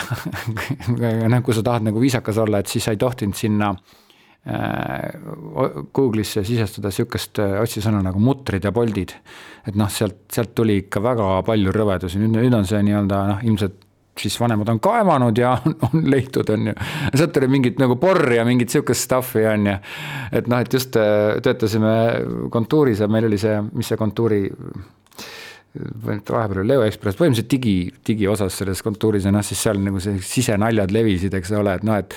[1.33, 3.75] noh, kui sa tahad nagu viisakas olla, et siis sa ei tohtinud sinna
[4.47, 9.17] Google'isse sisestada sihukest otsisõna nagu mutrid ja poldid.
[9.67, 13.43] et noh, sealt, sealt tuli ikka väga palju rõvedusi, nüüd, nüüd on see nii-öelda noh,
[13.43, 13.86] ilmselt
[14.21, 16.75] siis vanemad on kaevanud ja on, on leitud, on ju.
[17.15, 19.79] sealt oli mingit nagu porri ja mingit sihukest stuff'i on ju.
[20.33, 21.97] et noh, et just äh, töötasime
[22.51, 24.45] kontuuris ja meil oli see, mis see kontuuri
[26.07, 27.75] vahepeal oli Leo Ekspress, põhimõtteliselt digi,
[28.07, 31.99] digiosas selles kontuuris ja noh, siis seal nagu see sisenaljad levisid, eks ole, et noh,
[32.01, 32.17] et.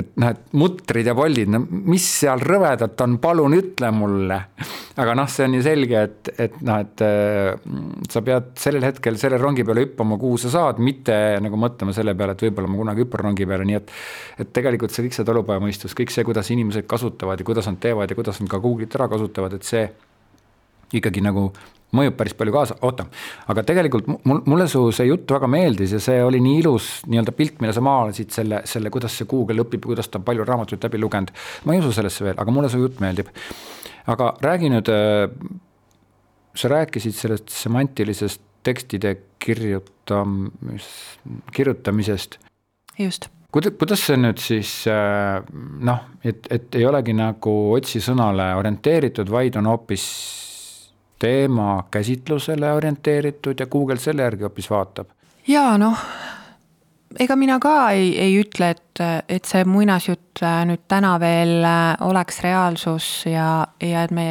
[0.00, 4.38] et noh, et mutrid ja pollid, no mis seal rõvedat on, palun ütle mulle.
[5.00, 7.52] aga noh, see on ju selge, et, et noh, et äh,
[8.10, 12.16] sa pead sellel hetkel selle rongi peale hüppama, kuhu sa saad, mitte nagu mõtlema selle
[12.18, 13.94] peale, et võib-olla ma kunagi hüppan rongi peale, nii et.
[14.44, 18.10] et tegelikult see kõik see talupojamõistus, kõik see, kuidas inimesed kasutavad ja kuidas nad teevad
[18.10, 19.86] ja kuidas nad ka Google'it ära kasutavad, et see
[20.94, 21.48] ikkagi nagu
[21.96, 23.06] mõjub päris palju kaasa, oota,
[23.52, 27.34] aga tegelikult mul, mulle su see jutt väga meeldis ja see oli nii ilus nii-öelda
[27.36, 30.88] pilt, mille sa maalasid selle, selle, kuidas see Google õpib kuidas ta on palju raamatuid
[30.88, 31.34] läbi lugenud.
[31.64, 33.30] ma ei usu sellesse veel, aga mulle su jutt meeldib.
[34.06, 35.28] aga räägi nüüd, äh,
[36.54, 40.90] sa rääkisid sellest semantilisest tekstide kirjutamis,
[41.52, 42.38] kirjutamisest.
[42.98, 45.38] just kuidas, kuidas see nüüd siis äh,
[45.86, 50.06] noh, et, et ei olegi nagu otsisõnale orienteeritud, vaid on hoopis
[51.24, 55.08] teema käsitlusele orienteeritud ja Google selle järgi hoopis vaatab.
[55.48, 56.06] ja noh,
[57.20, 61.82] ega mina ka ei, ei ütle, et, et see muinasjutt äh, nüüd täna veel äh,
[62.06, 64.26] oleks reaalsus ja, ja et me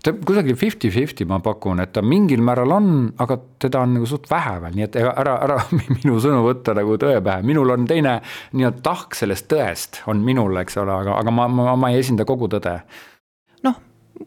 [0.00, 4.30] ta kusagil fifty-fifty ma pakun, et ta mingil määral on, aga teda on nagu suht
[4.30, 7.86] vähe veel, nii et ega ära, ära minu sõnu võtta nagu tõe pähe, minul on
[7.90, 8.18] teine
[8.56, 12.26] nii-öelda tahk sellest tõest on minul, eks ole, aga, aga ma, ma, ma ei esinda
[12.28, 12.78] kogu tõde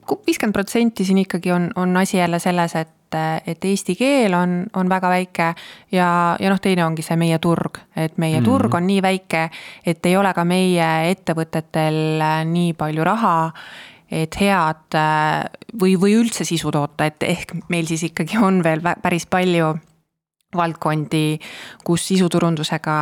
[0.02, 4.90] viiskümmend protsenti siin ikkagi on, on asi jälle selles, et, et eesti keel on, on
[4.90, 5.54] väga väike
[5.92, 8.50] ja, ja noh, teine ongi see meie turg, et meie mm -hmm.
[8.50, 9.50] turg on nii väike,
[9.86, 13.54] et ei ole ka meie ettevõtetel nii palju raha
[14.14, 14.98] et head
[15.82, 19.74] või, või üldse sisu toota, et ehk meil siis ikkagi on veel päris palju
[20.56, 21.40] valdkondi,
[21.84, 22.98] kus sisuturundusega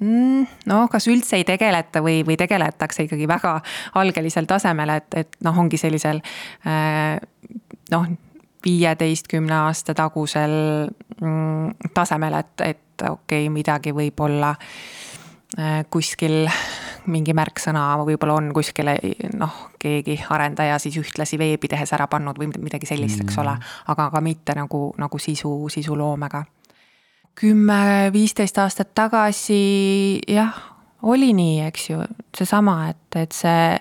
[0.00, 3.54] Mm, no kas üldse ei tegeleta või, või tegeletakse ikkagi väga
[3.96, 6.20] algelisel tasemel, et, et noh, ongi sellisel
[6.68, 7.16] äh,
[7.94, 8.08] noh,
[8.66, 10.52] viieteistkümne aasta tagusel
[11.20, 16.44] mm, tasemel, et, et okei okay,, midagi võib-olla äh, kuskil
[17.06, 18.98] mingi märksõna võib-olla on kuskile
[19.38, 23.80] noh, keegi arendaja siis ühtlasi veebi tehes ära pannud või midagi sellist, eks ole, mm.
[23.94, 26.44] aga, aga mitte nagu, nagu sisu, sisuloomega
[27.36, 30.54] kümme, viisteist aastat tagasi jah,
[31.06, 32.00] oli nii, eks ju,
[32.36, 33.74] seesama, et, et see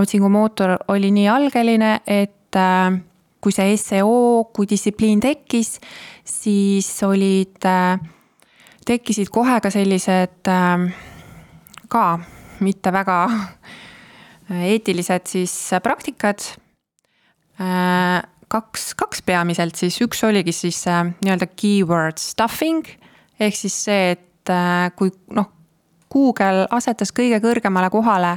[0.00, 2.98] otsingumootor oli nii algeline, et äh,
[3.40, 5.78] kui see seo kui distsipliin tekkis,
[6.26, 8.00] siis olid äh,,
[8.86, 10.90] tekkisid kohe ka sellised äh,
[11.90, 12.04] ka
[12.60, 13.20] mitte väga
[14.50, 16.42] eetilised siis praktikad.
[17.60, 22.86] Äh, kaks, kaks peamiselt siis, üks oligi siis äh, nii-öelda keyword stuffing
[23.40, 25.48] ehk siis see, et äh, kui noh,
[26.10, 28.36] Google asetas kõige kõrgemale kohale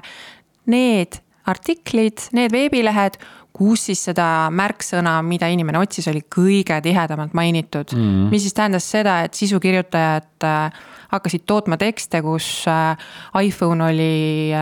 [0.69, 1.17] need
[1.49, 3.17] artiklid, need veebilehed,
[3.54, 8.04] kus siis seda märksõna, mida inimene otsis, oli kõige tihedamalt mainitud mm.
[8.06, 8.30] -hmm.
[8.32, 12.65] mis siis tähendas seda, et sisukirjutajad äh, hakkasid tootma tekste, kus
[13.41, 14.54] iPhone oli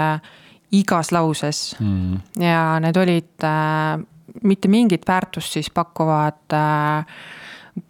[0.71, 1.87] igas lauses mm.
[1.87, 2.43] -hmm.
[2.43, 3.47] ja need olid
[4.43, 7.05] mitte mingit väärtust siis pakkuvad äh,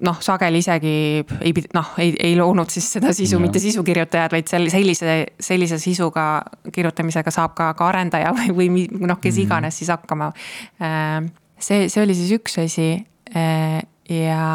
[0.06, 0.93] noh, sageli isegi
[1.41, 3.45] ei, noh, ei, ei loonud siis seda sisu no.
[3.45, 6.25] mitte sisukirjutajad, vaid sel-, sellise, sellise sisuga
[6.73, 9.45] kirjutamisega saab ka, ka arendaja või, või noh, kes mhm.
[9.45, 10.32] iganes siis hakkama.
[10.82, 11.19] Äh,
[11.60, 12.93] see, see oli siis üks asi.
[13.36, 14.47] Äh, ja,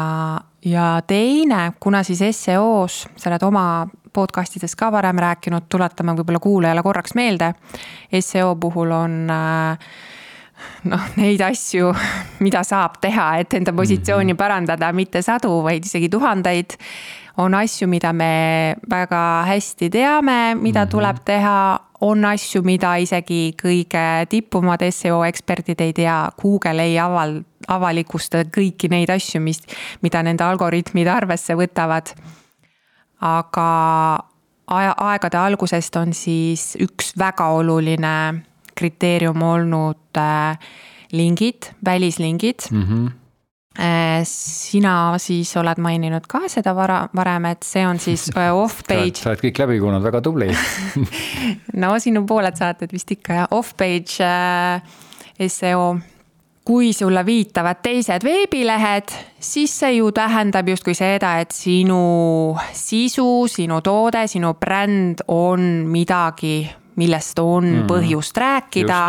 [0.65, 3.67] ja teine, kuna siis SEO-s, sa oled oma
[4.17, 7.51] podcast'ides ka varem rääkinud, tuletame võib-olla kuulajale korraks meelde.
[8.17, 9.89] SEO puhul on äh,
[10.91, 11.91] noh, neid asju,
[12.45, 14.39] mida saab teha, et enda positsiooni mhm.
[14.39, 16.77] parandada, mitte sadu, vaid isegi tuhandeid.
[17.37, 20.91] on asju, mida me väga hästi teame, mida mm -hmm.
[20.91, 27.43] tuleb teha, on asju, mida isegi kõige tipumad seo eksperdid ei tea, Google ei aval-,
[27.67, 29.61] avalikusta kõiki neid asju, mis,
[30.01, 32.13] mida nende algoritmid arvesse võtavad.
[33.21, 33.69] aga
[34.67, 38.13] aja, aegade algusest on siis üks väga oluline
[38.77, 40.69] kriteerium olnud äh,
[41.11, 42.83] lingid, välislingid mm.
[42.83, 43.15] -hmm
[44.23, 49.21] sina siis oled maininud ka seda vara, varem, et see on siis äh, off-page.
[49.21, 50.49] sa oled kõik läbi kuulanud, väga tubli
[51.83, 54.25] no sinu pooled saated vist ikka off-page
[55.47, 55.97] seo.
[56.67, 63.79] kui sulle viitavad teised veebilehed, siis see ju tähendab justkui seda, et sinu sisu, sinu
[63.85, 66.65] toode, sinu bränd on midagi
[66.97, 69.01] millest on mm, põhjust rääkida.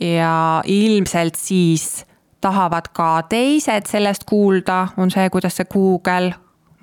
[0.00, 2.06] ja ilmselt siis
[2.40, 6.32] tahavad ka teised sellest kuulda, on see, kuidas see Google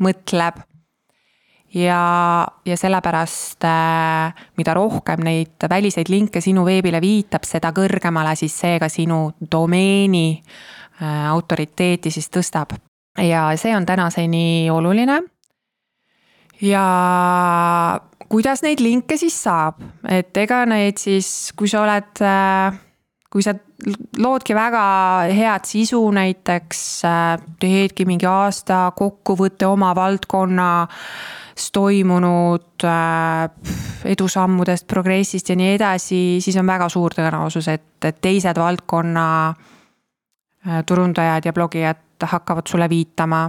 [0.03, 0.61] mõtleb
[1.73, 8.55] ja, ja sellepärast, äh, mida rohkem neid väliseid linke sinu veebile viitab, seda kõrgemale siis
[8.59, 12.77] see ka sinu domeeni äh, autoriteeti siis tõstab.
[13.17, 15.21] ja see on tänaseni oluline.
[16.61, 16.85] ja
[18.33, 19.77] kuidas neid linke siis saab,
[20.09, 22.81] et ega neid siis, kui sa oled, äh,
[23.29, 23.53] kui sa
[24.17, 24.83] loodki väga
[25.29, 26.81] head sisu, näiteks
[27.61, 30.69] teedki mingi aasta kokkuvõtte oma valdkonna
[31.73, 33.49] toimunud äh,
[34.05, 41.45] edusammudest, progressist ja nii edasi, siis on väga suur tõenäosus, et, teised valdkonna äh, turundajad
[41.45, 43.45] ja blogijad hakkavad sulle viitama.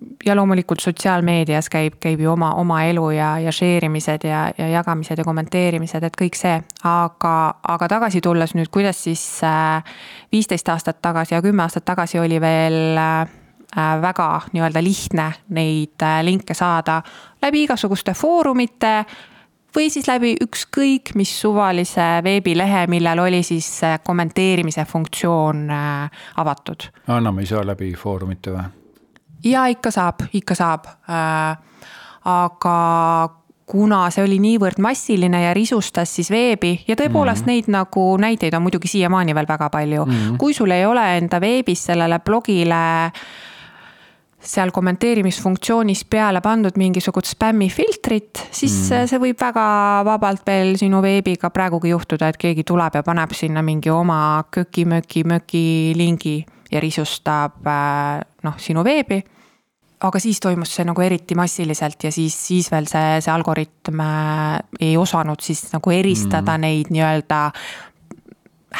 [0.00, 4.46] Äh, ja loomulikult sotsiaalmeedias käib, käib ju oma, oma elu ja, ja share imised ja,
[4.58, 6.62] ja jagamised ja kommenteerimised, et kõik see.
[6.84, 7.34] aga,
[7.68, 9.26] aga tagasi tulles nüüd, kuidas siis
[10.32, 12.96] viisteist aastat tagasi ja kümme aastat tagasi oli veel
[13.76, 17.02] Äh, väga nii-öelda lihtne neid äh, linke saada
[17.42, 19.04] läbi igasuguste foorumite
[19.76, 25.70] või siis läbi ükskõik mis suvalise veebilehe, millel oli siis äh, kommenteerimise funktsioon
[26.42, 26.88] avatud.
[27.06, 28.66] anname ei saa läbi foorumite või?
[29.44, 30.86] Ja ikka saab, ikka saab.
[32.24, 32.78] aga
[33.70, 37.52] kuna see oli niivõrd massiline ja risustas siis veebi ja tõepoolest mm -hmm.
[37.54, 40.12] neid nagu näiteid on muidugi siiamaani veel väga palju mm.
[40.12, 40.36] -hmm.
[40.36, 43.12] kui sul ei ole enda veebis sellele blogile äh,
[44.40, 49.10] seal kommenteerimisfunktsioonis peale pandud mingisugust spämmifiltrit, siis mm.
[49.10, 49.64] see võib väga
[50.06, 55.92] vabalt veel sinu veebiga praegugi juhtuda, et keegi tuleb ja paneb sinna mingi oma köki-möki-möki
[55.98, 56.38] lingi
[56.72, 59.20] ja risustab äh, noh, sinu veebi.
[60.00, 64.58] aga siis toimus see nagu eriti massiliselt ja siis, siis veel see, see algoritm äh,
[64.80, 66.60] ei osanud siis nagu eristada mm.
[66.64, 67.40] neid nii-öelda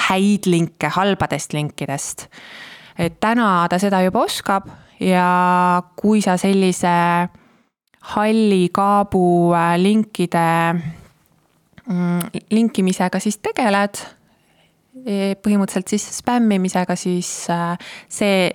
[0.08, 2.30] häid linke halbadest linkidest.
[2.98, 6.94] et täna ta seda juba oskab ja kui sa sellise
[8.14, 10.74] halli kaabu äh, linkide,
[11.86, 14.00] mm, linkimisega siis tegeled,
[15.04, 17.76] e, põhimõtteliselt siis spämmimisega, siis äh,
[18.08, 18.48] see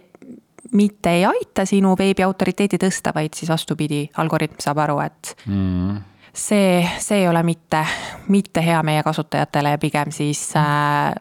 [0.75, 5.99] mitte ei aita sinu veebi autoriteeti tõsta, vaid siis vastupidi, algoritm saab aru, et mm.
[6.33, 7.85] see, see ei ole mitte,
[8.33, 11.13] mitte hea meie kasutajatele ja pigem siis äh,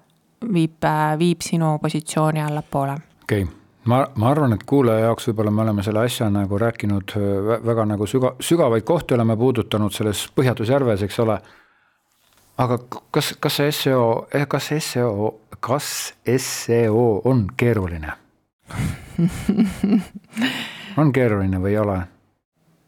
[0.53, 0.89] viib,
[1.21, 2.97] viib sinu positsiooni allapoole.
[3.25, 7.17] okei okay ma, ma arvan, et kuulaja jaoks võib-olla me oleme selle asja nagu rääkinud
[7.67, 11.39] väga nagu süga-, sügavaid kohti oleme puudutanud selles Põhjatus järves, eks ole.
[12.59, 12.79] aga
[13.11, 18.13] kas, kas see seo, eh, kas seo, kas seo on keeruline
[21.01, 21.99] on keeruline või ei ole?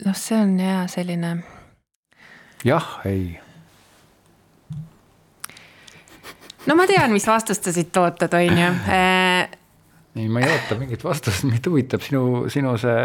[0.05, 1.37] noh, see on ja selline.
[2.65, 3.39] jah, ei.
[6.67, 8.73] no ma tean, mis vastust sa siit ootad, on ju
[10.17, 13.01] ei, ma ei oota mingit vastust, mind huvitab sinu, sinu see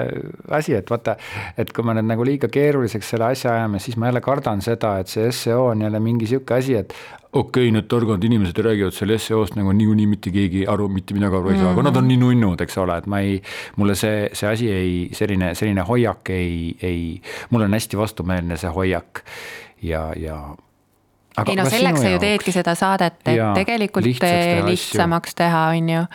[0.58, 1.18] asi, et vaata,
[1.60, 4.98] et kui me nüüd nagu liiga keeruliseks selle asja ajame, siis ma jälle kardan seda,
[5.02, 6.96] et see seo on jälle mingi sihuke asi, et
[7.32, 11.40] okei okay,, need targad inimesed räägivad selle seo-st nagu niikuinii mitte keegi aru, mitte midagi
[11.40, 11.80] aru ei saa mm, -hmm.
[11.80, 13.38] aga nad on nii nunnud, eks ole, et ma ei,
[13.76, 18.72] mulle see, see asi ei, selline, selline hoiak ei, ei, mulle on hästi vastumeelne see
[18.72, 19.24] hoiak
[19.82, 20.38] ja, ja
[21.38, 25.90] aga ei no selleks sa ju teedki seda saadet, et ja, tegelikult lihtsamaks teha, on
[25.90, 26.08] ju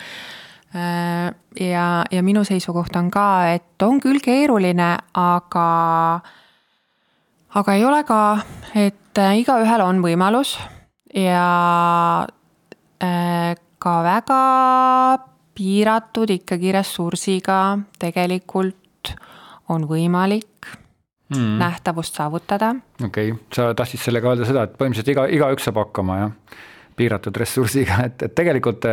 [1.59, 5.67] ja, ja minu seisukoht on ka, et on küll keeruline, aga,
[7.61, 8.21] aga ei ole ka,
[8.75, 10.57] et äh, igaühel on võimalus
[11.15, 11.47] ja
[13.03, 14.41] äh, ka väga
[15.57, 17.61] piiratud ikkagi ressursiga
[17.99, 19.13] tegelikult
[19.73, 20.69] on võimalik
[21.33, 21.57] mm.
[21.59, 22.75] nähtavust saavutada.
[23.03, 26.59] okei okay., sa tahtsid sellega öelda seda, et põhimõtteliselt iga, igaüks saab hakkama, jah?
[26.97, 28.89] Piiratud ressursiga, et, et tegelikult,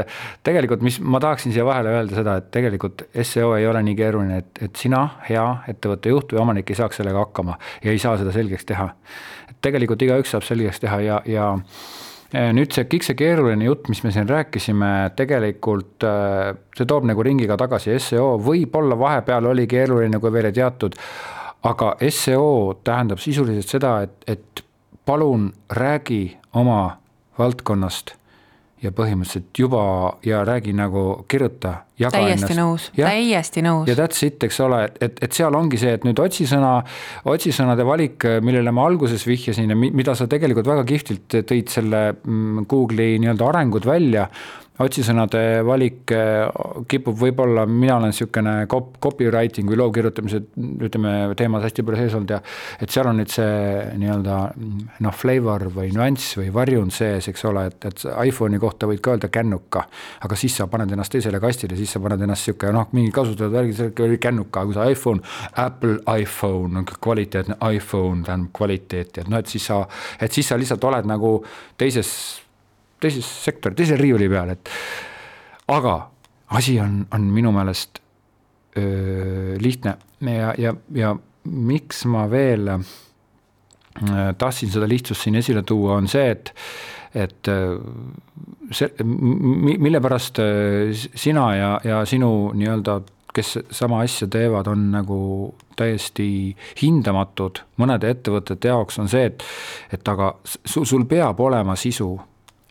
[0.46, 4.40] tegelikult, mis ma tahaksin siia vahele öelda seda, et tegelikult seo ei ole nii keeruline,
[4.44, 8.18] et, et sina, hea ettevõtte juht või omanik ei saaks sellega hakkama ja ei saa
[8.20, 8.90] seda selgeks teha.
[9.50, 11.52] et tegelikult igaüks saab selgeks teha ja, ja
[12.55, 16.05] nüüd see kõik see keeruline jutt, mis me siin rääkisime, tegelikult
[16.76, 20.98] see toob nagu ringiga tagasi, seo võib-olla vahepeal oli keeruline, kui veel ei teatud,
[21.64, 24.64] aga seo tähendab sisuliselt seda, et, et
[25.07, 26.96] palun räägi oma
[27.39, 28.14] valdkonnast
[28.85, 29.82] ja põhimõtteliselt juba
[30.26, 32.59] ja räägi nagu, kirjuta, jaga täiesti ennast.
[32.59, 33.89] nõus, täiesti nõus.
[33.89, 36.74] ja that's it, eks ole, et, et, seal ongi see, et nüüd otsisõna,
[37.30, 42.66] otsisõnade valik, millele ma alguses vihjasin ja mida sa tegelikult väga kihvtilt tõid selle mm,
[42.70, 44.28] Google'i nii-öelda arengud välja.
[44.83, 46.49] Otsisõnade valik äh,
[46.91, 50.41] kipub võib-olla, mina olen niisugune cop-, copywriting või loo kirjutamise
[50.83, 52.41] ütleme, teemas hästi palju sees olnud ja
[52.83, 53.53] et seal on nüüd see
[54.03, 54.39] nii-öelda
[55.07, 59.14] noh, flavor või nüanss või varjund sees, eks ole, et, et iPhone'i kohta võid ka
[59.14, 59.87] öelda kännuka,
[60.27, 63.55] aga siis sa paned ennast teisele kastile, siis sa paned ennast niisugune noh, mingi kasutajad
[63.55, 65.22] värgid, see oli kännuka, kui sa iPhone,
[65.62, 69.85] Apple iPhone, kvaliteetne iPhone tähendab kvaliteeti, et noh, et siis sa,
[70.18, 71.37] et siis sa lihtsalt oled nagu
[71.79, 72.11] teises
[73.05, 74.72] teises sektori, teise riiuli peal, et
[75.74, 75.94] aga
[76.59, 78.00] asi on, on minu meelest
[78.78, 79.96] öö, lihtne.
[80.24, 82.70] Ja, ja, ja miks ma veel
[84.38, 86.55] tahtsin seda lihtsust siin esile tuua, on see, et
[87.14, 87.46] et
[88.74, 90.40] see, mille pärast
[91.14, 92.96] sina ja, ja sinu nii-öelda
[93.34, 95.18] kes sama asja teevad, on nagu
[95.78, 96.26] täiesti
[96.82, 99.46] hindamatud mõnede ettevõtete jaoks, on see, et
[99.94, 102.12] et aga sul, sul peab olema sisu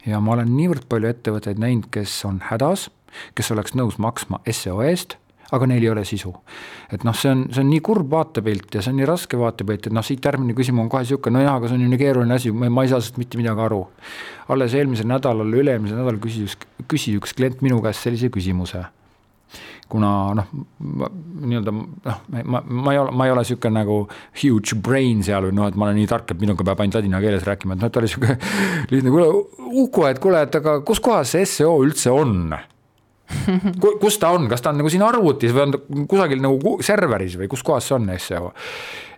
[0.07, 2.89] ja ma olen niivõrd palju ettevõtteid näinud, kes on hädas,
[3.37, 5.17] kes oleks nõus maksma seo eest,
[5.53, 6.33] aga neil ei ole sisu.
[6.91, 9.87] et noh, see on, see on nii kurb vaatepilt ja see on nii raske vaatepilt,
[9.87, 12.39] et noh, siit järgmine küsimus on kohe niisugune, nojah, aga see on ju nii keeruline
[12.39, 13.85] asi, ma ei saa sellest mitte midagi aru.
[14.53, 18.85] alles eelmisel nädalal, üle-eelmisel nädalal küsis, küsis üks klient minu käest sellise küsimuse
[19.91, 20.49] kuna noh,
[21.43, 23.97] nii-öelda noh, ma, ma ei ole, ma ei ole niisugune nagu
[24.41, 27.21] huge brain seal või noh, et ma olen nii tark, et minuga peab ainult ladina
[27.23, 28.37] keeles rääkima, et noh, ta oli niisugune
[28.93, 29.29] lihtne, kuule
[29.83, 32.53] Uku, et kuule, et aga kus kohas see seo üldse on?
[34.03, 35.81] kus ta on, kas ta on nagu siin arvutis või on ta
[36.11, 38.51] kusagil nagu serveris või kus kohas see on seo?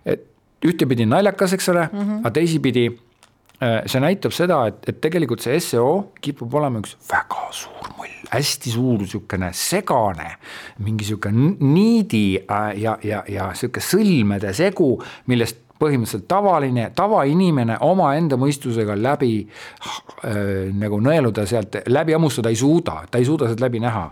[0.06, 0.24] et
[0.66, 2.20] ühtepidi naljakas, eks ole mm, -hmm.
[2.24, 7.48] aga teisipidi äh, see näitab seda, et, et tegelikult see seo kipub olema üks väga
[7.52, 10.32] suur mull hästi suur niisugune segane,
[10.78, 14.94] mingi niisugune niidi äh, ja, ja, ja niisugune sõlmede segu,
[15.30, 23.02] millest põhimõtteliselt tavaline, tavainimene omaenda mõistusega läbi äh, nagu nõeluda sealt, läbi hammustada ei suuda,
[23.10, 24.08] ta ei suuda sealt läbi näha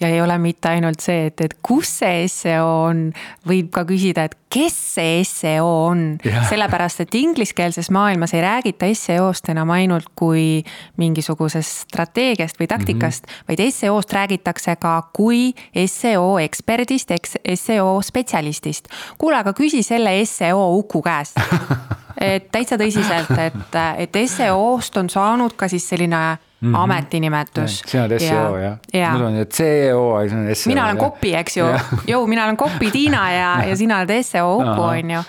[0.00, 3.02] ja ei ole mitte ainult see, et, et kus see seo on,
[3.48, 6.04] võib ka küsida, et kes see seo on.
[6.48, 10.62] sellepärast, et ingliskeelses maailmas ei räägita seost enam ainult kui
[11.00, 13.48] mingisugusest strateegiast või taktikast mm, -hmm.
[13.48, 15.54] vaid seost räägitakse ka kui
[15.86, 17.10] seo eksperdist,
[17.54, 18.88] seo spetsialistist.
[19.18, 21.36] kuule, aga küsi selle seo Uku käest
[22.20, 26.78] et täitsa tõsiselt, et, et seo-st on saanud ka siis selline mm -hmm.
[26.82, 27.82] ametinimetus.
[27.86, 29.12] sina oled seo jah ja.?
[29.12, 30.70] mul on CEO, aga sina oled seo.
[30.70, 31.64] mina olen kopi, eks ju,
[32.12, 35.22] jõu, mina olen kopi Tiina ja, ja sina oled seo Uku, on ju.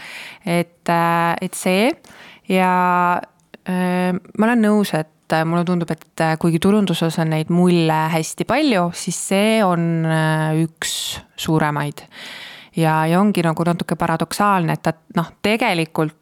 [0.45, 1.89] et, äh, et see
[2.49, 2.73] ja
[3.69, 8.45] äh, ma olen nõus, et äh, mulle tundub, et kuigi turunduses on neid mulle hästi
[8.45, 10.05] palju, siis see on
[10.63, 12.03] üks suuremaid.
[12.75, 16.17] ja, ja ongi nagu natuke paradoksaalne, et ta noh, tegelikult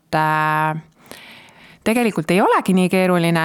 [1.83, 3.43] tegelikult ei olegi nii keeruline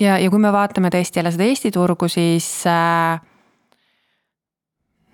[0.00, 3.20] ja, ja kui me vaatame tõesti jälle seda Eesti turgu, siis äh,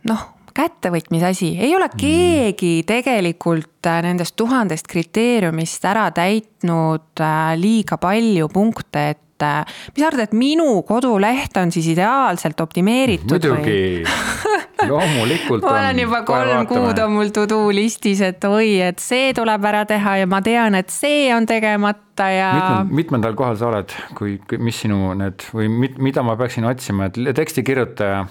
[0.09, 0.25] noh,
[0.57, 2.01] kättevõtmise asi, ei ole mm.
[2.01, 10.07] keegi tegelikult äh, nendest tuhandest kriteeriumist ära täitnud äh, liiga palju punkte, et mis sa
[10.09, 14.01] arvad, et minu koduleht on siis ideaalselt optimeeritud muidugi
[14.85, 19.33] loomulikult ma olen juba kolm kuud on mul to do listis, et oi, et see
[19.37, 22.51] tuleb ära teha ja ma tean, et see on tegemata ja.
[22.89, 27.21] mitmendal kohal sa oled, kui, mis sinu need või mit, mida ma peaksin otsima, et
[27.37, 28.27] tekstikirjutaja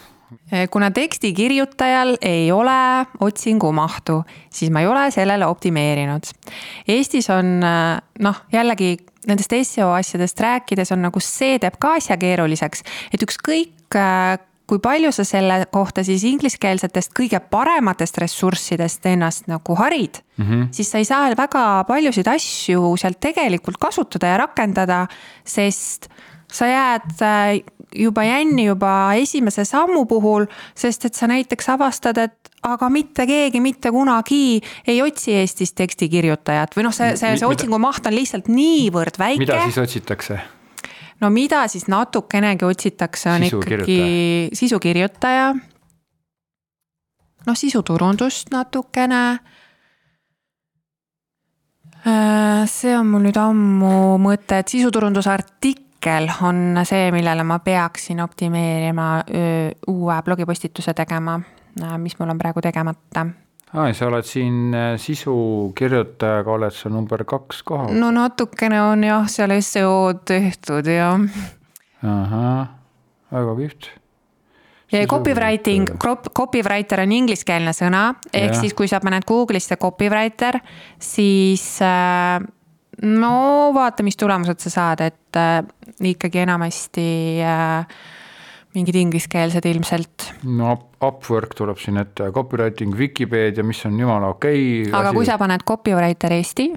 [0.74, 6.32] kuna teksti kirjutajal ei ole otsingumahtu, siis ma ei ole sellele optimeerinud.
[6.88, 8.96] Eestis on noh, jällegi
[9.30, 12.84] nendest seo asjadest rääkides on nagu see teeb ka asja keeruliseks,
[13.14, 13.98] et ükskõik
[14.68, 20.68] kui palju sa selle kohta siis ingliskeelsetest kõige parematest ressurssidest ennast nagu harid mm, -hmm.
[20.72, 25.08] siis sa ei saa väga paljusid asju sealt tegelikult kasutada ja rakendada,
[25.44, 26.10] sest
[26.52, 27.62] sa jääd äh,
[27.96, 30.46] juba jänni juba esimese sammu puhul,
[30.76, 36.76] sest et sa näiteks avastad, et aga mitte keegi mitte kunagi ei otsi Eestis tekstikirjutajat
[36.76, 39.46] või noh, see, see, see otsingu maht on lihtsalt niivõrd väike.
[39.46, 40.40] mida siis otsitakse?
[41.22, 45.56] No mida siis natukenegi otsitakse, on ikkagi sisukirjutaja.
[47.46, 49.40] noh, sisuturundust natukene.
[52.06, 59.08] Äh, see on mul nüüd ammu mõte, et sisuturundusartikkel on see, millele ma peaksin optimeerima
[59.90, 61.40] uue blogipostituse tegema,
[61.82, 63.26] äh, mis mul on praegu tegemata
[63.76, 67.94] aa, sa oled siin äh, sisukirjutajaga, oled sa number kaks kohal?
[68.00, 71.12] no natukene on jah, seal seo-d tehtud ja.
[72.04, 72.74] ahah,
[73.36, 73.92] väga kihvt
[74.92, 75.88] ja copywriting,
[76.36, 78.60] copywriter on ingliskeelne sõna, ehk ja.
[78.60, 80.60] siis kui sa paned Google'isse copywriter,
[81.02, 82.40] siis äh,
[83.02, 83.38] no
[83.76, 85.62] vaata, mis tulemused sa saad, et äh,
[86.14, 87.08] ikkagi enamasti
[87.44, 87.98] äh,
[88.76, 90.32] mingid ingliskeelsed ilmselt.
[90.44, 94.92] no Upwork tuleb siin ette, copywriting, Vikipeedia, mis on jumala okei okay.
[94.92, 95.20] aga asi.
[95.20, 96.72] kui sa paned copywriter Eesti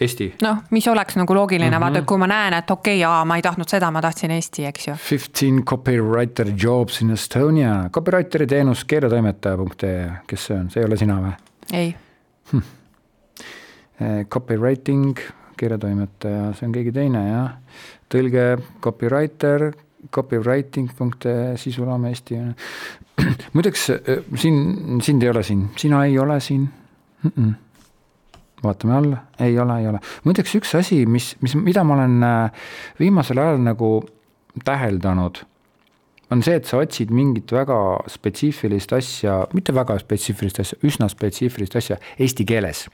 [0.00, 0.26] Eesti.
[0.42, 1.80] noh, mis oleks nagu loogiline mm, -hmm.
[1.80, 4.64] vaata, kui ma näen, et okei okay,, aa, ma ei tahtnud seda, ma tahtsin Eesti,
[4.66, 4.94] eks ju.
[4.98, 11.20] Fifteen copywriter jobs in Estonia, copywriteri teenus keeletoimetaja.ee, kes see on, see ei ole sina
[11.22, 11.32] või?
[11.72, 11.94] ei
[12.52, 12.60] hm..
[14.28, 15.18] Copywriting,
[15.56, 17.52] keeletoimetaja, see on keegi teine jah.
[18.10, 18.46] tõlge,
[18.82, 19.70] copywriter,
[20.12, 22.40] copywriting.ee, sisulaam Eesti.
[23.54, 23.90] muideks
[24.36, 24.56] siin,
[25.02, 26.68] sind ei ole siin, sina ei ole siin
[27.22, 27.30] mm.
[27.36, 27.52] -mm
[28.64, 30.00] vaatame alla, ei ole, ei ole.
[30.24, 32.68] muideks üks asi, mis, mis, mida ma olen äh,
[33.00, 33.90] viimasel ajal nagu
[34.64, 35.42] täheldanud,
[36.32, 37.76] on see, et sa otsid mingit väga
[38.10, 42.86] spetsiifilist asja, mitte väga spetsiifilist asja, üsna spetsiifilist asja eesti keeles.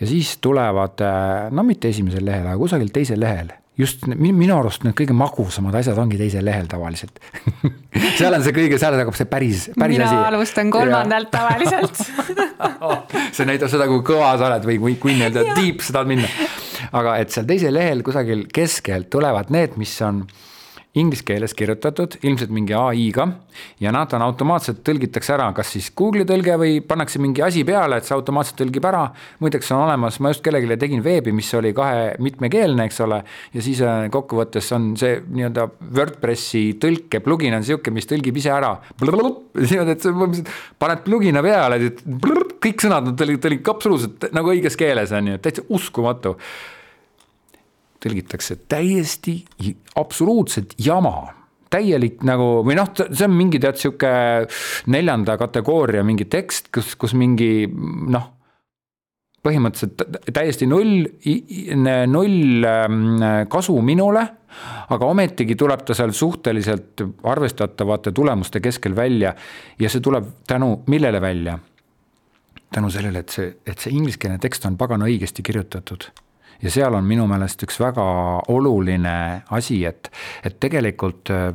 [0.00, 4.84] ja siis tulevad, äh, no mitte esimesel lehel, aga kusagil teisel lehel just minu arust
[4.86, 7.20] need kõige magusamad asjad ongi teisel lehel tavaliselt
[8.18, 10.18] seal on see kõige, seal hakkab see päris, päris mina asi.
[10.18, 12.02] mina alustan kolmandalt tavaliselt
[13.36, 16.30] see näitab seda, kui kõva sa oled või kui, kui nii-öelda deep sa tahad minna.
[16.98, 20.24] aga et seal teisel lehel kusagil keskel tulevad need, mis on
[20.98, 23.26] inglise keeles kirjutatud, ilmselt mingi ai-ga
[23.82, 27.98] ja nad on automaatselt tõlgitakse ära, kas siis Google'i tõlge või pannakse mingi asi peale,
[27.98, 29.08] et see automaatselt tõlgib ära.
[29.38, 33.22] muideks on olemas, ma just kellelegi tegin veebi, mis oli kahe mitmekeelne, eks ole,
[33.54, 38.52] ja siis äh, kokkuvõttes on see nii-öelda WordPressi tõlke plugin on sihuke, mis tõlgib ise
[38.54, 38.74] ära.
[39.00, 40.14] niimoodi, et sa
[40.78, 41.80] paned plugina peale,
[42.58, 46.36] kõik sõnad on tõlgitud absoluutselt nagu õiges keeles on ju, täitsa uskumatu
[48.02, 49.40] tõlgitakse täiesti
[49.98, 51.38] absoluutselt jama
[51.70, 54.10] täielik nagu või noh, see on mingi tead sihuke
[54.92, 58.30] neljanda kategooria mingi tekst, kus, kus mingi noh,
[59.44, 61.06] põhimõtteliselt täiesti null,
[62.10, 63.00] null ähm,
[63.50, 64.26] kasu minule.
[64.88, 69.34] aga ometigi tuleb ta seal suhteliselt arvestatavate tulemuste keskel välja
[69.78, 71.58] ja see tuleb tänu millele välja?
[72.72, 76.10] tänu sellele, et see, et see ingliskeelne tekst on pagana õigesti kirjutatud
[76.62, 78.04] ja seal on minu meelest üks väga
[78.52, 80.10] oluline asi, et,
[80.44, 81.52] et tegelikult äh,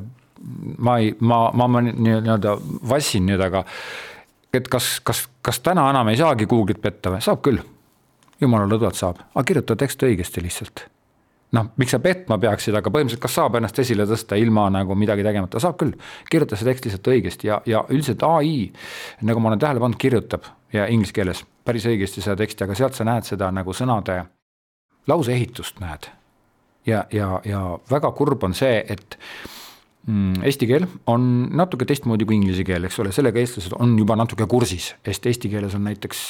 [0.78, 2.56] ma ei, ma, ma, ma nii-öelda
[2.90, 3.64] vassin nüüd, aga
[4.54, 7.62] et kas, kas, kas täna enam ei saagi Google'it petta või, saab küll.
[8.42, 10.86] jumala lõdvalt saab, aga kirjuta tekst õigesti lihtsalt.
[11.54, 15.24] noh, miks sa petma peaksid, aga põhimõtteliselt, kas saab ennast esile tõsta ilma nagu midagi
[15.24, 15.96] tegemata, saab küll.
[16.30, 18.72] kirjuta see tekst lihtsalt õigesti ja, ja üldiselt ai,
[19.22, 22.98] nagu ma olen tähele pannud, kirjutab ja inglise keeles päris õigesti seda teksti, aga sealt
[22.98, 24.24] sa näed seda nagu sõnade
[25.08, 26.10] lauseehitust näed.
[26.86, 29.18] ja, ja, ja väga kurb on see, et
[30.08, 34.18] mm, eesti keel on natuke teistmoodi kui inglise keel, eks ole, sellega eestlased on juba
[34.20, 36.24] natuke kursis, sest eesti keeles on näiteks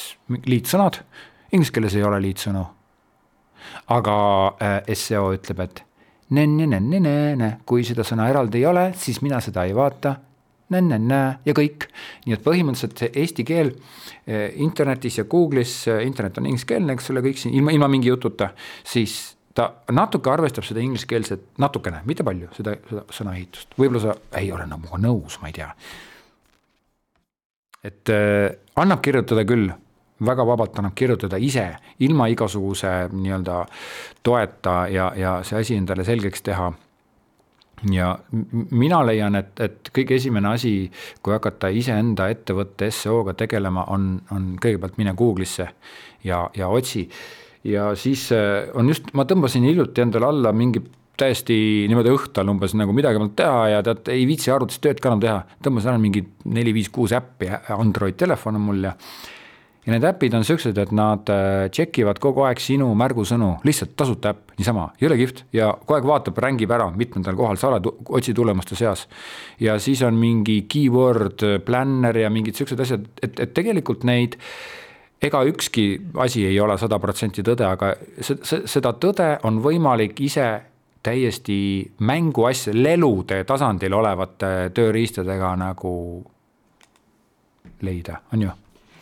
[0.46, 1.02] liitsõnad,
[1.52, 2.66] inglise keeles ei ole liitsõnu.
[3.96, 4.16] aga
[4.62, 5.84] äh, SEO ütleb, et
[6.36, 10.18] ne-ne-ne-ne-ne, kui seda sõna eraldi ei ole, siis mina seda ei vaata
[10.70, 11.88] nä-nä-nä ja kõik.
[12.26, 13.74] nii et põhimõtteliselt see eesti keel
[14.28, 18.12] eh, internetis ja Google'is, eh, internet on ingliskeelne, eks ole, kõik siin ilma, ilma mingi
[18.12, 18.54] jututa,
[18.88, 24.52] siis ta natuke arvestab seda ingliskeelset, natukene, mitte palju, seda, seda sõnaehitust, võib-olla sa ei
[24.52, 25.70] ole nagu nõus, ma ei tea.
[27.84, 29.68] et äh, annab kirjutada küll,
[30.24, 31.66] väga vabalt annab kirjutada ise,
[32.00, 33.66] ilma igasuguse nii-öelda
[34.24, 36.72] toeta ja, ja see asi endale selgeks teha
[37.92, 38.14] ja
[38.72, 40.74] mina leian, et, et kõige esimene asi,
[41.24, 45.68] kui hakata iseenda ettevõtte seo-ga tegelema, on, on kõigepealt mine Google'isse
[46.24, 47.08] ja, ja otsi.
[47.64, 50.84] ja siis äh, on just, ma tõmbasin hiljuti endale alla mingi
[51.20, 51.56] täiesti
[51.90, 55.22] niimoodi õhtul umbes nagu midagi polnud teha ja tead, ei viitsi arvutis tööd ka enam
[55.22, 55.38] teha.
[55.64, 58.96] tõmbasin ära mingi neli-viis-kuus äppi, Android telefon on mul ja
[59.86, 63.96] ja need äpid on siuksed, et nad äh, check ivad kogu aeg sinu märgusõnu, lihtsalt
[64.00, 65.44] tasuta äpp, niisama, jõle kihvt.
[65.56, 69.08] Ja kogu aeg vaatab, rängib ära, mitmendal kohal sa oled otsitulemuste seas.
[69.60, 74.38] ja siis on mingi keyword planner ja mingid siuksed asjad, et, et tegelikult neid
[75.24, 77.94] ega ükski asi ei ole sada protsenti tõde, aga
[78.68, 80.48] seda tõde on võimalik ise
[81.04, 81.60] täiesti
[82.00, 85.94] mänguasja, lelude tasandil olevate tööriistadega nagu
[87.84, 88.52] leida, on ju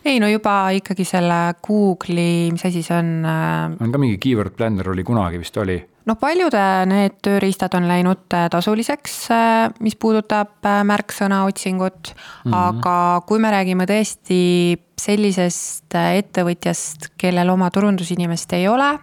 [0.06, 3.14] ei no juba ikkagi selle Google'i, mis asi see on?
[3.28, 5.78] Äh, on ka mingi keyword planner oli kunagi vist oli.
[6.10, 6.56] noh, paljud
[6.90, 12.58] need tööriistad on läinud äh, tasuliseks, äh, mis puudutab märksõna otsingut mm, -hmm.
[12.58, 14.42] aga kui me räägime tõesti
[15.02, 18.98] sellisest ettevõtjast, kellel oma turundusinimest ei ole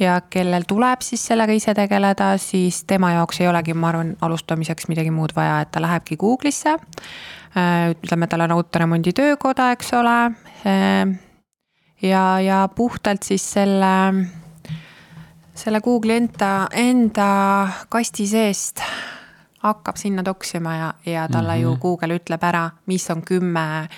[0.00, 4.88] ja kellel tuleb siis sellega ise tegeleda, siis tema jaoks ei olegi, ma arvan, alustamiseks
[4.88, 6.78] midagi muud vaja, et ta lähebki Google'isse
[7.90, 10.18] ütleme, tal on autoremondi töökoda, eks ole.
[10.66, 11.18] Äh,
[12.02, 13.94] ja, ja puhtalt siis selle
[15.60, 17.30] selle Google'i enda, enda
[17.92, 18.80] kasti seest
[19.60, 21.62] hakkab sinna toksima ja, ja talle mm -hmm.
[21.62, 21.80] ju mhm.
[21.80, 23.88] Google ütleb ära, mis on kümme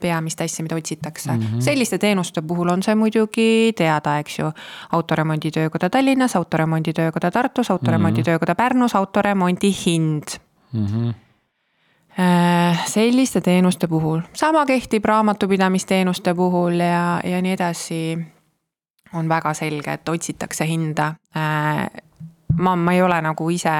[0.00, 1.40] peamist asja, mida otsitakse mm.
[1.40, 1.60] -hmm.
[1.60, 4.52] selliste teenuste puhul on see muidugi teada, eks ju.
[4.92, 10.24] autoremonditöökoda Tallinnas, autoremonditöökoda Tartus, autoremonditöökoda Pärnus, autoremondi hind
[10.72, 10.86] mm.
[10.86, 11.14] -hmm
[12.86, 18.18] selliste teenuste puhul, sama kehtib raamatupidamisteenuste puhul ja, ja nii edasi.
[19.14, 21.14] on väga selge, et otsitakse hinda.
[21.36, 21.86] Äh,
[22.56, 23.72] ma, ma ei ole nagu ise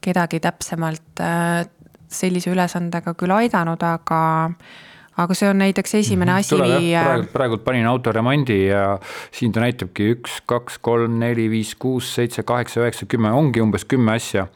[0.00, 1.64] kedagi täpsemalt äh,
[2.08, 4.20] sellise ülesandega küll aidanud, aga
[5.16, 6.38] aga see on näiteks esimene mhm.
[6.40, 6.56] asi.
[7.00, 8.98] praegu, praegu panin autoremondi ja
[9.32, 13.88] siin ta näitabki üks, kaks, kolm, neli, viis, kuus, seitse, kaheksa, üheksa, kümme, ongi umbes
[13.88, 14.46] kümme asja.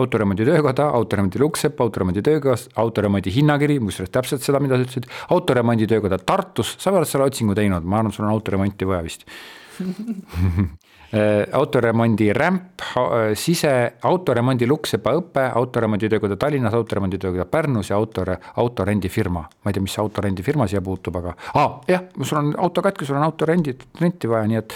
[0.00, 5.88] Autoremondi töökoda, autoremondi lukksepp, autoremondi töökoht, autoremondi hinnakiri, kusjuures täpselt seda, mida sa ütlesid, autoremondi
[5.90, 9.28] töökoda Tartus, sa oled selle otsingu teinud, ma arvan, sul on autoremonti vaja vist
[11.14, 17.96] Äh, autoremondi rämp, äh, sise, autoremondi Luksepa õpe, autoremondi töökoda Tallinnas, autoremondi töökoda Pärnus ja
[17.96, 19.40] autore, autorendifirma.
[19.40, 23.20] ma ei tea, mis autorendifirma siia puutub, aga ah, jah, sul on auto katki, sul
[23.20, 24.74] on autorendi, renti vaja, nii et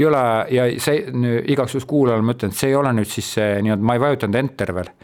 [0.00, 0.22] ei ole
[0.56, 1.02] ja see
[1.52, 4.04] igaks juhuks kuulajale ma ütlen, et see ei ole nüüd siis see nii-öelda, ma ei
[4.08, 4.94] vajutanud enter veel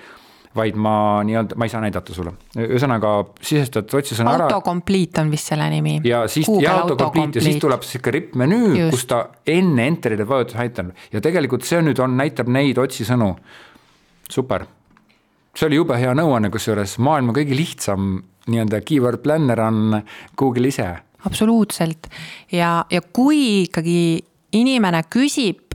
[0.57, 2.33] vaid ma nii-öelda, ma ei saa näidata sulle.
[2.57, 3.13] ühesõnaga
[3.45, 4.47] sisestad otsisõna ära.
[4.49, 5.99] autocomplete on vist selle nimi.
[6.09, 9.23] ja siis, ja autocomplete ja siis tuleb sihuke rippmenüü, kus ta
[9.53, 13.35] enne enter'ile vajutas aitab ja tegelikult see nüüd on, näitab neid otsisõnu.
[14.33, 14.67] super,
[15.57, 18.17] see oli jube hea nõuanne, kusjuures maailma kõige lihtsam
[18.47, 20.01] nii-öelda keyword planner on
[20.39, 20.89] Google ise.
[21.27, 22.09] absoluutselt
[22.53, 25.67] ja, ja kui ikkagi inimene küsib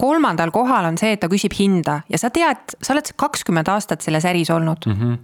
[0.00, 4.02] kolmandal kohal on see, et ta küsib hinda ja sa tead, sa oled kakskümmend aastat
[4.02, 4.92] selles äris olnud mm.
[4.92, 5.18] -hmm.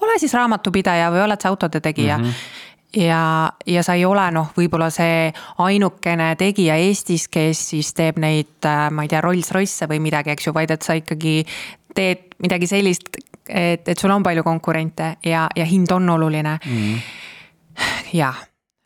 [0.00, 2.24] ole siis raamatupidaja või oled sa autode tegija mm.
[2.24, 8.18] -hmm ja, ja sa ei ole noh, võib-olla see ainukene tegija Eestis, kes siis teeb
[8.18, 11.42] neid, äh, ma ei tea, Rolls-Royce'e või midagi, eks ju, vaid et sa ikkagi
[11.94, 13.10] teed midagi sellist,
[13.48, 16.76] et, et sul on palju konkurente ja, ja hind on oluline mm.
[16.76, 18.12] -hmm.
[18.12, 18.36] jah,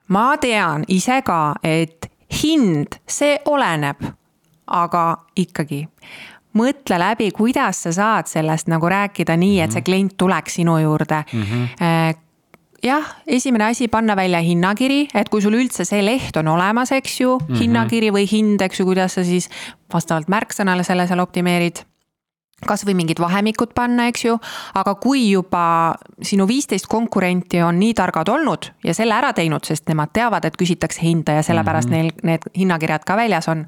[0.08, 4.02] ma tean ise ka, et hind, see oleneb
[4.72, 5.04] aga
[5.36, 5.84] ikkagi
[6.58, 9.88] mõtle läbi, kuidas sa saad sellest nagu rääkida nii, et see mhm.
[9.88, 11.48] klient tuleks sinu juurde mm.
[11.48, 12.20] -hmm
[12.82, 17.20] jah, esimene asi, panna välja hinnakiri, et kui sul üldse see leht on olemas, eks
[17.20, 17.60] ju mm, -hmm.
[17.60, 19.48] hinnakiri või hind, eks ju, kuidas sa siis
[19.92, 21.84] vastavalt märksõnale selle seal optimeerid
[22.66, 24.36] kasvõi mingid vahemikud panna, eks ju,
[24.78, 29.88] aga kui juba sinu viisteist konkurenti on nii targad olnud ja selle ära teinud, sest
[29.90, 32.12] nemad teavad, et küsitakse hinda ja sellepärast mm -hmm.
[32.22, 33.66] neil need hinnakirjad ka väljas on,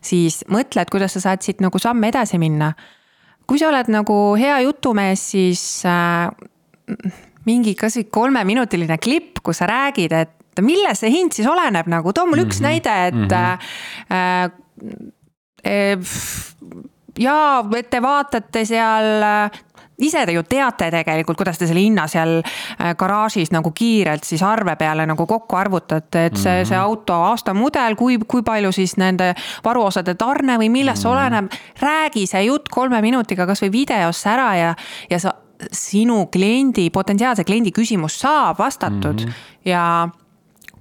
[0.00, 2.72] siis mõtle, et kuidas sa saad siit nagu samme edasi minna.
[3.46, 6.30] kui sa oled nagu hea jutumees, siis äh,
[7.46, 12.26] mingi kasvõi kolmeminutiline klipp, kus sa räägid, et milles see hind siis oleneb nagu, too
[12.26, 12.52] mulle mm -hmm.
[12.52, 12.68] üks mhm.
[12.68, 13.34] näide, et mm -hmm.
[14.10, 14.50] äh,
[15.66, 15.98] äh,
[17.18, 19.62] jaa, et te vaatate seal äh,
[19.98, 24.42] ise te ju teate tegelikult, kuidas te selle hinna seal äh, garaažis nagu kiirelt siis
[24.44, 26.68] arve peale nagu kokku arvutate, et see -hmm.
[26.68, 31.16] see auto aastamudel, kui, kui palju siis nende varuosade tarne või millest see -hmm.
[31.16, 31.52] oleneb.
[31.80, 34.74] räägi see jutt kolme minutiga kasvõi videosse ära ja,
[35.10, 35.34] ja sa,
[35.72, 39.32] sinu kliendi, potentsiaalse kliendi küsimus saab vastatud mm -hmm.
[39.64, 40.08] ja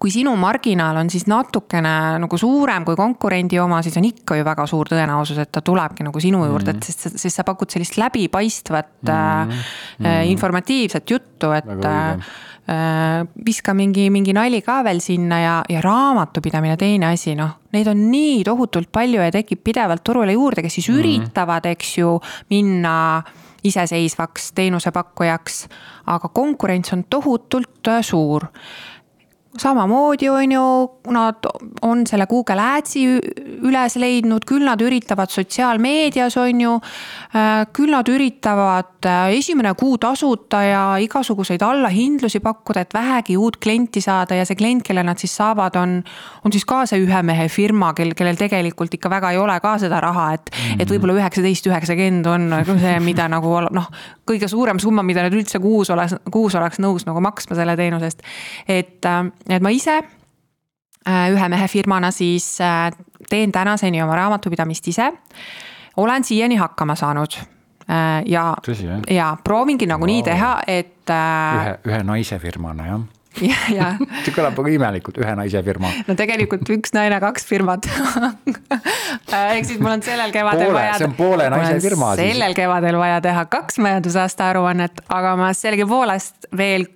[0.06, 1.92] kui sinu marginaal on siis natukene
[2.22, 6.06] nagu suurem kui konkurendi oma, siis on ikka ju väga suur tõenäosus, et ta tulebki
[6.06, 6.94] nagu sinu juurde mm, -hmm.
[6.94, 10.30] et sest, sest sa pakud sellist läbipaistvat mm, -hmm.
[10.30, 17.08] informatiivset juttu, et äh, viska mingi, mingi nali ka veel sinna ja, ja raamatupidamine teine
[17.08, 17.58] asi, noh.
[17.74, 21.00] Neid on nii tohutult palju ja tekib pidevalt turule juurde, kes siis mm -hmm.
[21.00, 23.24] üritavad, eks ju, minna
[23.64, 25.68] iseseisvaks teenusepakkujaks.
[26.06, 28.46] aga konkurents on tohutult suur
[29.62, 30.66] samamoodi on ju,
[31.14, 31.48] nad
[31.82, 33.06] on selle Google Ads'i
[33.66, 36.74] üles leidnud, küll nad üritavad sotsiaalmeedias, on ju.
[37.36, 43.58] Äh, küll nad üritavad äh, esimene kuu tasuta ja igasuguseid allahindlusi pakkuda, et vähegi uut
[43.62, 45.98] klienti saada ja see klient, kelle nad siis saavad, on.
[46.46, 49.76] on siis ka see ühe mehe firma, kel, kellel tegelikult ikka väga ei ole ka
[49.82, 53.90] seda raha, et et võib-olla üheksateist, üheksakümmend on nagu see, mida nagu noh.
[54.28, 58.10] kõige suurem summa, mida nad üldse kuus oleks, kuus oleks nõus nagu maksma selle teenuse
[58.10, 58.26] eest,
[58.68, 62.92] et äh, et ma ise äh, ühe mehe firmana siis äh,
[63.30, 65.12] teen tänaseni oma raamatupidamist ise.
[65.98, 67.38] olen siiani hakkama saanud
[67.90, 68.54] äh, ja,
[69.10, 70.26] ja proovingi nagunii wow.
[70.32, 71.10] teha, et.
[71.10, 73.06] ühe, ühe naise firmana jah
[73.44, 73.88] ja, ja.
[74.24, 75.92] see kõlab väga imelikult, ühe naise firma.
[76.08, 77.88] no tegelikult üks naine, kaks firmat
[79.56, 80.98] ehk siis mul on sellel kevadel poole, vaja.
[81.00, 82.14] see on poole naise firma.
[82.20, 86.88] sellel kevadel vaja teha kaks majandusaasta aruannet, aga ma sellegipoolest veel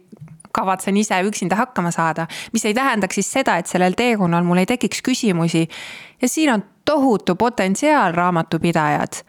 [0.51, 2.27] kavatsen ise üksinda hakkama saada.
[2.53, 5.67] mis ei tähendaks siis seda, et sellel teekonnal mul ei tekiks küsimusi.
[6.21, 9.23] ja siin on tohutu potentsiaal, raamatupidajad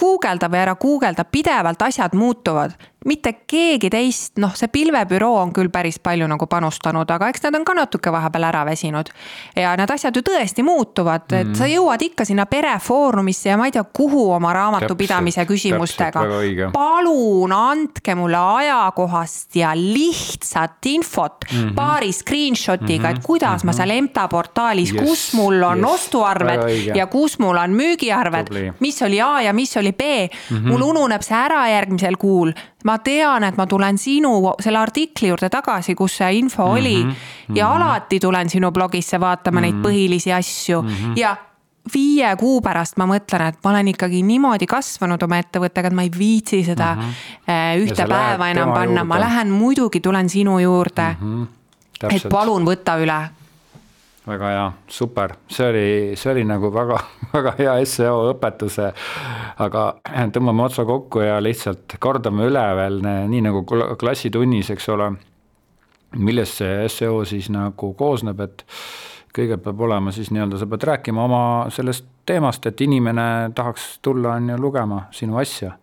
[0.00, 2.72] guugelda või ära guugelda, pidevalt asjad muutuvad.
[3.06, 7.58] Mitte keegi teist, noh, see pilvebüroo on küll päris palju nagu panustanud, aga eks nad
[7.58, 9.10] on ka natuke vahepeal ära väsinud.
[9.56, 11.54] ja need asjad ju tõesti muutuvad, et mm.
[11.58, 16.24] sa jõuad ikka sinna perefoorumisse ja ma ei tea, kuhu oma raamatupidamise küsimustega.
[16.72, 21.74] palun andke mulle ajakohast ja lihtsat infot mm -hmm.
[21.74, 23.18] paari screenshot'iga mm, -hmm.
[23.18, 23.72] et kuidas mm -hmm.
[23.72, 28.74] ma seal EMTA portaalis yes,, kus mul on yes, ostuarved ja kus mul on müügiarved,
[28.80, 30.56] mis oli A ja mis oli oli B mm.
[30.56, 30.68] -hmm.
[30.68, 32.52] mul ununeb see ära järgmisel kuul.
[32.84, 36.78] Ma tean, et ma tulen sinu selle artikli juurde tagasi, kus see info mm -hmm.
[36.78, 37.14] oli ja mm
[37.54, 37.76] -hmm.
[37.76, 39.72] alati tulen sinu blogisse vaatama mm -hmm.
[39.72, 41.12] neid põhilisi asju mm -hmm.
[41.16, 41.36] ja
[41.94, 46.02] viie kuu pärast ma mõtlen, et ma olen ikkagi niimoodi kasvanud oma ettevõttega, et ma
[46.02, 47.84] ei viitsi seda mm -hmm.
[47.84, 51.46] ühte päeva enam panna, ma lähen muidugi, tulen sinu juurde mm.
[51.46, 52.14] -hmm.
[52.14, 53.39] et palun võta üle
[54.30, 55.86] väga hea, super, see oli,
[56.18, 56.98] see oli nagu väga,
[57.34, 58.90] väga hea seo õpetuse.
[59.60, 59.84] aga
[60.34, 63.64] tõmbame otsa kokku ja lihtsalt kordame üle veel, nii nagu
[64.00, 65.12] klassitunnis, eks ole.
[66.16, 68.64] millest see seo siis nagu koosneb, et
[69.34, 74.34] kõigepealt peab olema siis nii-öelda, sa pead rääkima oma sellest teemast, et inimene tahaks tulla,
[74.34, 75.76] on ju, lugema sinu asja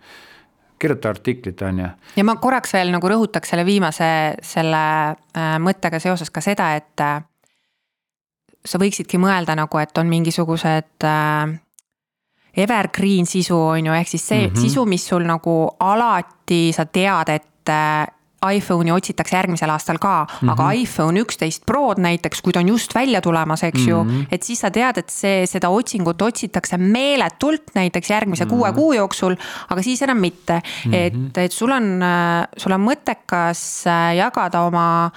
[0.79, 1.87] kirjuta artiklit, on ju.
[2.15, 4.09] ja ma korraks veel nagu rõhutaks selle viimase,
[4.45, 7.21] selle äh, mõttega seoses ka seda, et äh,
[8.67, 11.55] sa võiksidki mõelda nagu, et on mingisugused äh,
[12.57, 14.61] evergreen sisu, on ju, ehk siis see mm -hmm.
[14.61, 18.07] sisu, mis sul nagu alati sa tead, et äh,
[18.53, 20.51] iPhone'i otsitakse järgmisel aastal ka mm, -hmm.
[20.51, 23.89] aga iPhone üksteist Prod näiteks, kui ta on just välja tulemas, eks mm -hmm.
[23.89, 24.03] ju.
[24.03, 24.21] Mhm.
[24.31, 28.53] et siis sa tead, et see, seda otsingut otsitakse meeletult näiteks järgmise mm -hmm.
[28.53, 29.35] kuue kuu jooksul,
[29.69, 30.91] aga siis enam mitte mm.
[30.91, 30.95] -hmm.
[30.95, 35.11] et, et sul on, äh, sul on mõttekas äh, jagada oma,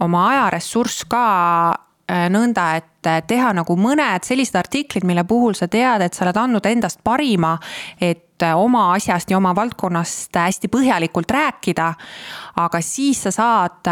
[0.00, 1.89] oma ajaressurss ka
[2.32, 6.40] nõnda, et äh, teha nagu mõned sellised artiklid, mille puhul sa tead, et sa oled
[6.42, 7.56] andnud endast parima,
[8.00, 11.92] et äh, oma asjast ja oma valdkonnast hästi põhjalikult rääkida.
[12.60, 13.88] aga siis sa saad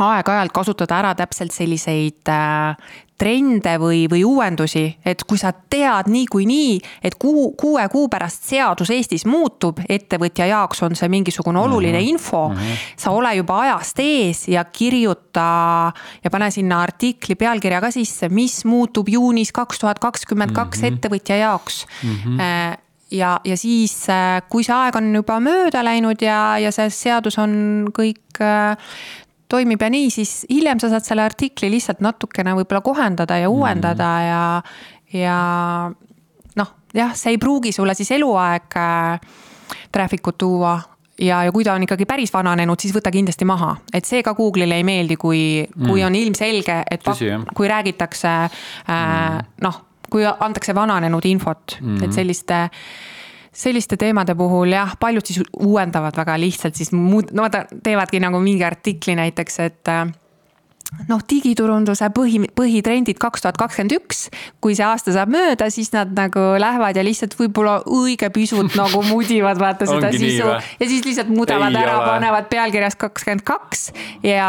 [0.00, 2.28] aeg-ajalt kasutada ära täpselt selliseid
[3.20, 8.92] trende või, või uuendusi, et kui sa tead niikuinii, et kuu, kuue kuu pärast seadus
[8.94, 12.10] Eestis muutub, ettevõtja jaoks on see mingisugune oluline mm -hmm.
[12.10, 12.56] info mm.
[12.56, 12.84] -hmm.
[12.96, 15.92] sa ole juba ajast ees ja kirjuta
[16.24, 20.86] ja pane sinna artikli pealkirja ka sisse, mis muutub juunis kaks tuhat kakskümmend kaks mhm.
[20.86, 22.16] ettevõtja jaoks mm.
[22.16, 22.76] -hmm
[23.10, 27.38] ja, ja siis, äh, kui see aeg on juba mööda läinud ja, ja see seadus
[27.42, 28.76] on kõik äh,
[29.50, 34.10] toimib ja nii, siis hiljem sa saad selle artikli lihtsalt natukene võib-olla kohendada ja uuendada
[34.20, 34.28] mm.
[34.28, 35.40] ja, ja
[36.60, 39.36] noh, jah, see ei pruugi sulle siis eluaeg äh,
[39.92, 40.78] traffic ut tuua
[41.20, 44.34] ja, ja kui ta on ikkagi päris vananenud, siis võta kindlasti maha, et see ka
[44.38, 48.50] Google'ile ei meeldi, kui mm., kui on ilmselge, et Tõsi, kui räägitakse äh,
[48.90, 49.54] mm.
[49.66, 52.84] noh, kui antakse vananenud infot mm., et selliste äh,
[53.52, 58.40] selliste teemade puhul jah, paljud siis uuendavad väga lihtsalt siis muud, no vaata, teevadki nagu
[58.42, 60.06] mingi artikli näiteks, et äh,
[61.08, 64.22] noh, digiturunduse põhi, põhitrendid kaks tuhat kakskümmend üks.
[64.62, 69.02] kui see aasta saab mööda, siis nad nagu lähevad ja lihtsalt võib-olla õige pisut nagu
[69.06, 70.46] mudivad vaata seda sisu.
[70.46, 73.90] ja siis lihtsalt mudavad Ei ära, panevad pealkirjas kakskümmend kaks
[74.26, 74.48] ja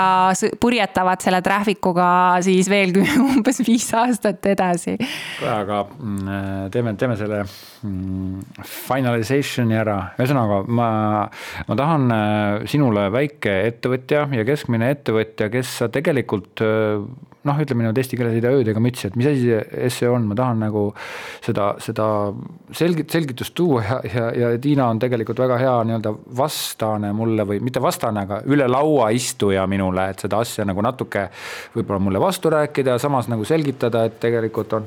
[0.62, 2.12] purjetavad selle traffic uga
[2.46, 2.96] siis veel
[3.32, 4.98] umbes viis aastat edasi.
[5.46, 7.46] aga mm, teeme, teeme selle
[7.82, 10.90] finalization'i ära, ühesõnaga ma,
[11.68, 17.82] ma tahan äh, sinule väike ettevõtja ja keskmine ettevõtja, kes sa tegelikult tegelikult noh, ütleme
[17.82, 20.36] niimoodi eesti keeles ei tea ööd ega mütsi, et mis asi see seo on, ma
[20.38, 20.84] tahan nagu
[21.42, 22.06] seda, seda
[22.78, 27.62] selgit-, selgitust tuua ja, ja, ja Tiina on tegelikult väga hea nii-öelda vastane mulle või
[27.66, 31.28] mitte vastane, aga üle laua istuja minule, et seda asja nagu natuke
[31.74, 34.86] võib-olla mulle vastu rääkida ja samas nagu selgitada, et tegelikult on,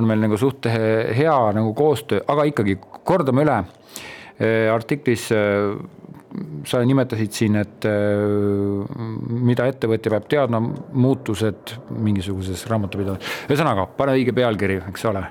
[0.00, 3.58] on meil nagu suht hea nagu koostöö, aga ikkagi kordame üle.
[4.72, 5.28] Artiklis
[6.66, 10.60] sa nimetasid siin, et äh, mida ettevõtja peab teadma,
[10.92, 15.24] muutused mingisuguses raamatupidamises, ühesõnaga pane õige pealkiri, eks ole.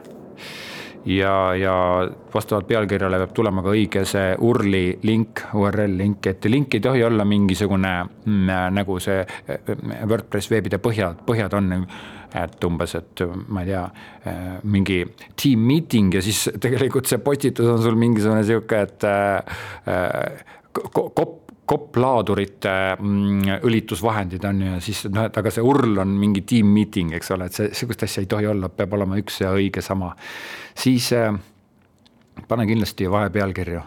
[1.10, 1.74] ja, ja
[2.34, 7.04] vastavalt pealkirjale peab tulema ka õige see URL-i link, URL link, et link ei tohi
[7.04, 11.74] olla mingisugune mm, nagu see äh, WordPress veebide põhjad, põhjad on
[12.38, 13.84] et umbes, et ma ei tea,
[14.30, 15.02] äh, mingi
[15.36, 21.38] team meeting ja siis tegelikult see postitus on sul mingisugune sihuke, et äh, kopp,
[21.72, 26.72] kopplaadurite mm, õlitusvahendid on ju ja siis noh, et aga see url on mingi team
[26.76, 29.84] meeting, eks ole, et see, sihukest asja ei tohi olla, peab olema üks ja õige
[29.86, 30.12] sama.
[30.76, 31.32] siis äh,
[32.48, 33.84] pane kindlasti vahepealkirju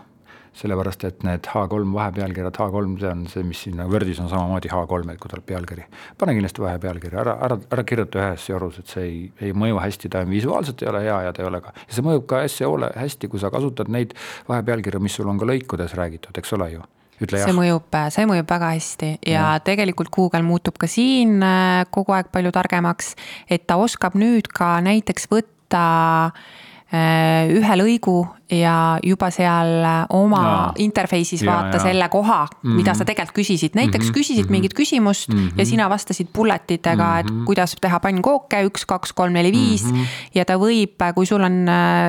[0.55, 5.15] sellepärast et need H3 vahepealkirjad, H3, see on see, mis sinna Wordis on samamoodi H3,
[5.15, 5.87] et kui tuleb pealkiri.
[6.19, 10.11] pane kindlasti vahepealkiri, ära, ära, ära kirjuta ühes jorus, et see ei, ei mõju hästi,
[10.15, 11.75] ta visuaalselt ei ole hea ja ta ei ole ka.
[11.85, 14.15] ja see mõjub ka seo-le hästi, kui sa kasutad neid
[14.49, 16.85] vahepealkirju, mis sul on ka lõikudes räägitud, eks ole ju
[17.23, 17.49] ütle jah.
[17.49, 22.15] see mõjub, see mõjub väga hästi ja, ja tegelikult Google muutub ka siin äh, kogu
[22.17, 23.15] aeg palju targemaks,
[23.51, 25.85] et ta oskab nüüd ka näiteks võtta
[26.95, 28.17] ühe lõigu
[28.53, 30.59] ja juba seal oma ja.
[30.85, 31.83] interface'is ja, vaata ja.
[31.89, 32.77] selle koha mm, -hmm.
[32.79, 34.15] mida sa tegelikult küsisid, näiteks mm -hmm.
[34.15, 34.51] küsisid mm -hmm.
[34.51, 35.59] mingit küsimust mm -hmm.
[35.59, 37.21] ja sina vastasid bullet itega mm, -hmm.
[37.21, 37.45] et mhm.
[37.45, 39.85] kuidas teha pannkooke, üks, kaks, kolm, neli, viis.
[39.85, 40.03] Mhm.
[40.35, 41.67] ja ta võib, kui sul on,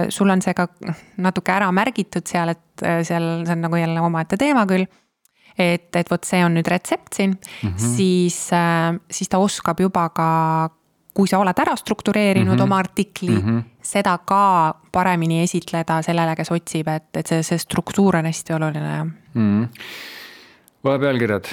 [0.09, 0.67] sul on see ka
[1.17, 4.85] natuke ära märgitud seal, et äh, seal, see on nagu jälle omaette teema küll
[5.57, 7.95] et, et vot see on nüüd retsept siin mm, -hmm.
[7.95, 10.69] siis, äh, siis ta oskab juba ka
[11.15, 12.63] kui sa oled ära struktureerinud mm -hmm.
[12.63, 13.63] oma artikli mm, -hmm.
[13.81, 19.03] seda ka paremini esitleda sellele, kes otsib, et, et see, see struktuur on hästi oluline,
[19.03, 19.63] mm.
[19.63, 19.67] -hmm
[20.85, 21.47] vahepealkirjad,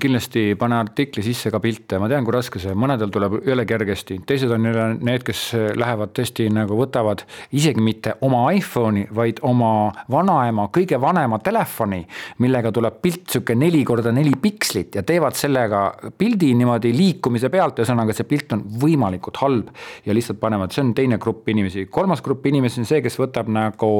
[0.00, 4.16] kindlasti pane artikli sisse ka pilte, ma tean, kui raske see, mõnedel tuleb jõle kergesti,
[4.26, 5.42] teised on jälle need, kes
[5.76, 7.26] lähevad tõesti nagu võtavad
[7.56, 12.00] isegi mitte oma iPhone'i, vaid oma vanaema kõige vanema telefoni,
[12.40, 15.82] millega tuleb pilt sihuke neli korda neli pikslit ja teevad sellega
[16.16, 19.68] pildi niimoodi liikumise pealt, ühesõnaga see pilt on võimalikult halb
[20.08, 21.86] ja lihtsalt panevad, see on teine grupp inimesi.
[21.92, 23.92] kolmas grupp inimesi on see, kes võtab nagu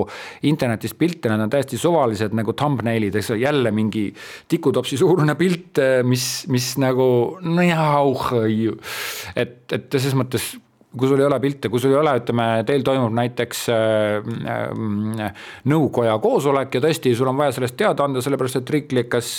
[0.49, 4.09] internetist pilte, need on täiesti suvalised nagu thumbnail'id, eks ole, jälle mingi
[4.49, 8.27] tiku tikutopsi suurune pilt, eh, mis, mis nagu no jauh,
[9.35, 10.53] et, et selles mõttes
[10.91, 15.45] kui sul ei ole pilte, kui sul ei ole, ütleme, teil toimub näiteks äh, äh,
[15.71, 19.31] nõukoja koosolek ja tõesti, sul on vaja sellest teada anda, sellepärast et riiklikes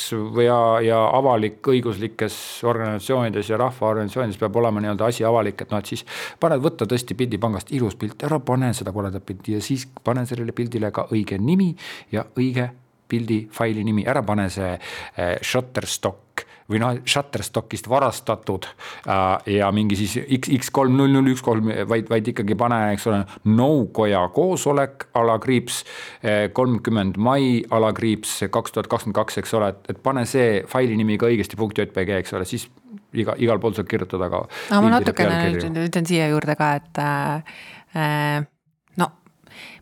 [0.46, 2.38] ja, ja avalik-õiguslikes
[2.72, 6.06] organisatsioonides ja rahvaorganisatsioonides peab olema nii-öelda asi avalik, et noh, et siis
[6.40, 10.56] paned võtta tõesti pildipangast ilus pilt, ära pane seda koledat pilti ja siis pane sellele
[10.56, 11.74] pildile ka õige nimi
[12.16, 12.72] ja õige
[13.12, 19.98] pildi faili nimi, ära pane see äh, Shutterstock või noh, Shutterstockist varastatud äh, ja mingi
[20.00, 24.24] siis X, X kolm null null üks kolm, vaid, vaid ikkagi pane, eks ole, nõukoja
[24.36, 30.26] koosolek alakriips äh, kolmkümmend mai alakriips kaks tuhat kakskümmend kaks, eks ole, et, et pane
[30.30, 32.70] see faili nimi ka õigesti punkt JPG, eks ole, siis
[33.18, 34.46] iga, igal pool saab kirjutada ka.
[34.70, 35.44] aga ma natukene
[35.88, 38.48] ütlen siia juurde ka, et äh,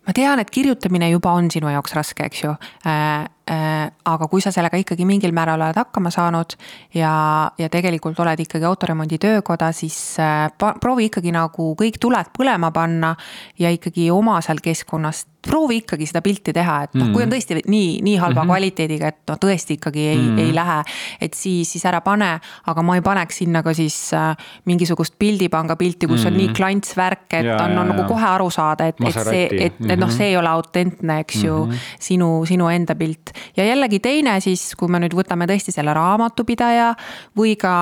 [0.10, 2.56] ma tean, et kirjutamine juba on sinu jaoks raske, eks ju
[2.86, 3.28] äh,.
[3.50, 6.54] Äh, aga kui sa sellega ikkagi mingil määral oled hakkama saanud
[6.94, 7.14] ja,
[7.58, 13.16] ja tegelikult oled ikkagi autoremondi töökoda, siis äh, proovi ikkagi nagu kõik tuled põlema panna
[13.58, 17.36] ja ikkagi oma seal keskkonnas proovi ikkagi seda pilti teha, et noh, kui on mhm.
[17.36, 18.52] tõesti nii, nii halva mm -hmm.
[18.52, 20.40] kvaliteediga, et noh, tõesti ikkagi ei mm, -hmm.
[20.40, 20.84] ei lähe.
[21.22, 24.36] et siis, siis ära pane, aga ma ei paneks sinna ka siis äh,
[24.66, 26.28] mingisugust pildipanga pilti, kus mm -hmm.
[26.28, 26.56] on nii mhm.
[26.56, 30.12] klantsvärk, et ja, on, on nagu kohe aru saada, et, et see, et, et noh,
[30.12, 31.78] see ei ole autentne, eks ju mm, -hmm.
[32.00, 33.32] sinu, sinu enda pilt.
[33.58, 36.94] Ja jällegi teine siis, kui me nüüd võtame tõesti selle raamatupidaja
[37.38, 37.76] või ka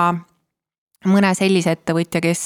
[1.05, 2.41] mõne sellise ettevõtja, kes,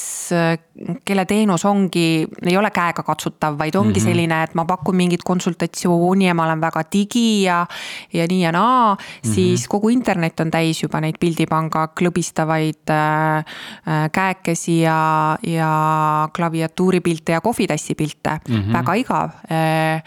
[1.06, 4.08] kelle teenus ongi, ei ole käegakatsutav, vaid ongi mm -hmm.
[4.10, 7.66] selline, et ma pakun mingit konsultatsiooni ja ma olen väga digi ja,
[8.12, 9.34] ja nii ja naa mm, -hmm.
[9.34, 17.32] siis kogu internet on täis juba neid pildipanga klõbistavaid äh, äh, käekesi ja, ja klaviatuuripilte
[17.32, 18.72] ja kohvitassi pilte mm, -hmm.
[18.72, 20.02] väga igav äh,.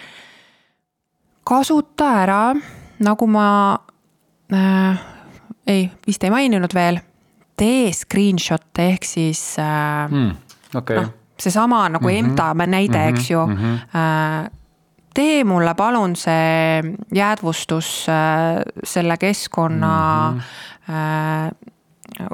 [1.44, 2.56] kasuta ära,
[3.00, 3.48] nagu ma
[4.54, 5.04] äh,
[5.68, 7.00] ei, vist ei maininud veel
[7.58, 10.32] tee screenshot'e ehk siis äh, mm,
[10.76, 11.00] okay.
[11.00, 12.30] noh, seesama nagu mm -hmm.
[12.30, 13.56] EMTA näide mm, -hmm, eks ju mm.
[13.56, 13.80] -hmm.
[14.00, 14.52] Äh,
[15.14, 16.84] tee mulle palun see
[17.16, 20.94] jäädvustus äh, selle keskkonna mm -hmm.
[20.94, 21.52] äh,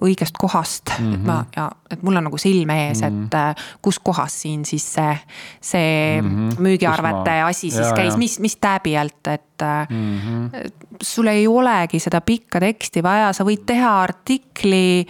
[0.02, 1.14] õigest kohast mm, -hmm.
[1.14, 3.26] et ma ja et mul on nagu silme ees mm, -hmm.
[3.26, 5.18] et äh, kus kohas siin siis see,
[5.62, 6.60] see mm -hmm.
[6.62, 7.48] müügiarvete ma...
[7.48, 10.72] asi siis ja, käis, mis, mis tääbi alt, et mm -hmm.
[11.04, 15.06] sul ei olegi seda pikka teksti vaja, sa võid teha artikli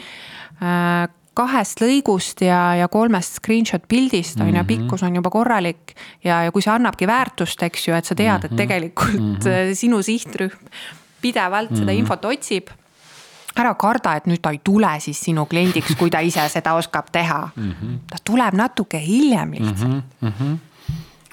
[0.61, 4.57] äh, kahest lõigust ja, ja kolmest screenshot pildist on mm -hmm.
[4.57, 5.95] ju, pikkus on juba korralik.
[6.23, 8.57] ja, ja kui see annabki väärtust, eks ju, et sa tead, et mhm.
[8.57, 9.73] tegelikult mm -hmm.
[9.73, 10.57] sinu sihtrühm
[11.21, 11.79] pidevalt mm -hmm.
[11.79, 11.99] seda mhm.
[11.99, 12.67] infot otsib
[13.59, 17.11] ära karda, et nüüd ta ei tule siis sinu kliendiks, kui ta ise seda oskab
[17.11, 17.71] teha mm.
[17.71, 17.97] -hmm.
[18.09, 20.01] ta tuleb natuke hiljem lihtsalt mm.
[20.21, 20.27] -hmm.
[20.27, 20.59] Mm -hmm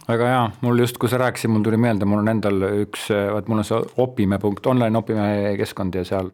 [0.09, 3.49] väga hea, mul just, kui sa rääkisid, mul tuli meelde, mul on endal üks, vot
[3.49, 6.31] mul on see opime punkt, online opime keskkond ja seal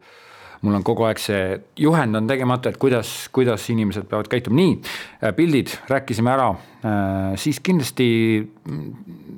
[0.61, 4.77] mul on kogu aeg see juhend on tegemata, et kuidas, kuidas inimesed peavad käituma, nii,
[5.35, 6.49] pildid rääkisime ära,
[6.85, 8.07] äh, siis kindlasti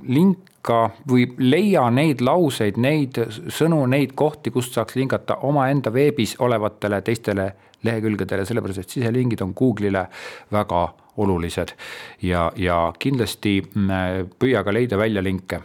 [0.07, 0.37] link
[0.67, 3.19] ka või leia neid lauseid, neid
[3.53, 7.51] sõnu, neid kohti, kust saaks linkata omaenda veebis olevatele teistele
[7.87, 10.07] lehekülgedele, sellepärast et siselingid on Google'ile
[10.51, 10.87] väga
[11.17, 11.73] olulised
[12.21, 15.61] ja, ja kindlasti mm, püüa ka leida välja linke.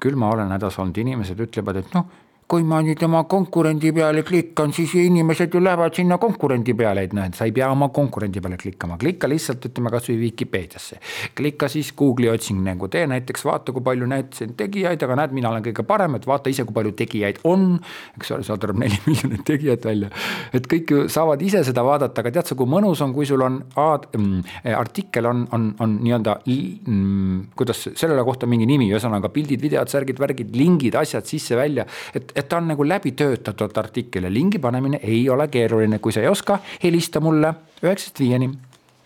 [0.00, 4.22] küll ma olen hädas olnud, inimesed ütlevad, et noh kui ma nüüd oma konkurendi peale
[4.26, 8.40] klikkan, siis inimesed ju lähevad sinna konkurendi peale, et et sa ei pea oma konkurendi
[8.44, 10.98] peale klikkama, klikka lihtsalt ütleme kasvõi Vikipeediasse.
[11.34, 15.50] klikka siis Google'i otsing nagu tee näiteks, vaata, kui palju näitasin tegijaid, aga näed, mina
[15.50, 17.80] olen kõige parem, et vaata ise, kui palju tegijaid on.
[18.18, 20.10] eks ole, seal tuleb neli miljonit tegijat välja,
[20.52, 23.40] et kõik ju saavad ise seda vaadata, aga tead sa, kui mõnus on, kui sul
[23.46, 24.44] on ad, mm,
[24.76, 30.20] artikkel on, on, on nii-öelda mm,, kuidas sellele kohta mingi nimi, ühesõnaga pildid, videod, särgid,
[30.20, 35.00] värgid, lingid, asjad sisse-välja, et et ta on nagu läbi töötatud artikkel ja lingi panemine
[35.02, 38.50] ei ole keeruline, kui sa ei oska, helista mulle üheksast viieni.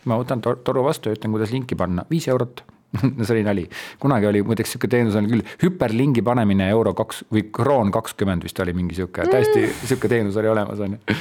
[0.08, 2.64] ma võtan toru vastu ja ütlen, kuidas linki panna, viis eurot.
[3.02, 3.66] No see oli nali,
[4.00, 8.60] kunagi oli muideks sihuke teenus oli küll, hüperlingi panemine euro kaks või kroon kakskümmend vist
[8.64, 11.18] oli mingi sihuke, täiesti sihuke teenus oli olemas, on ju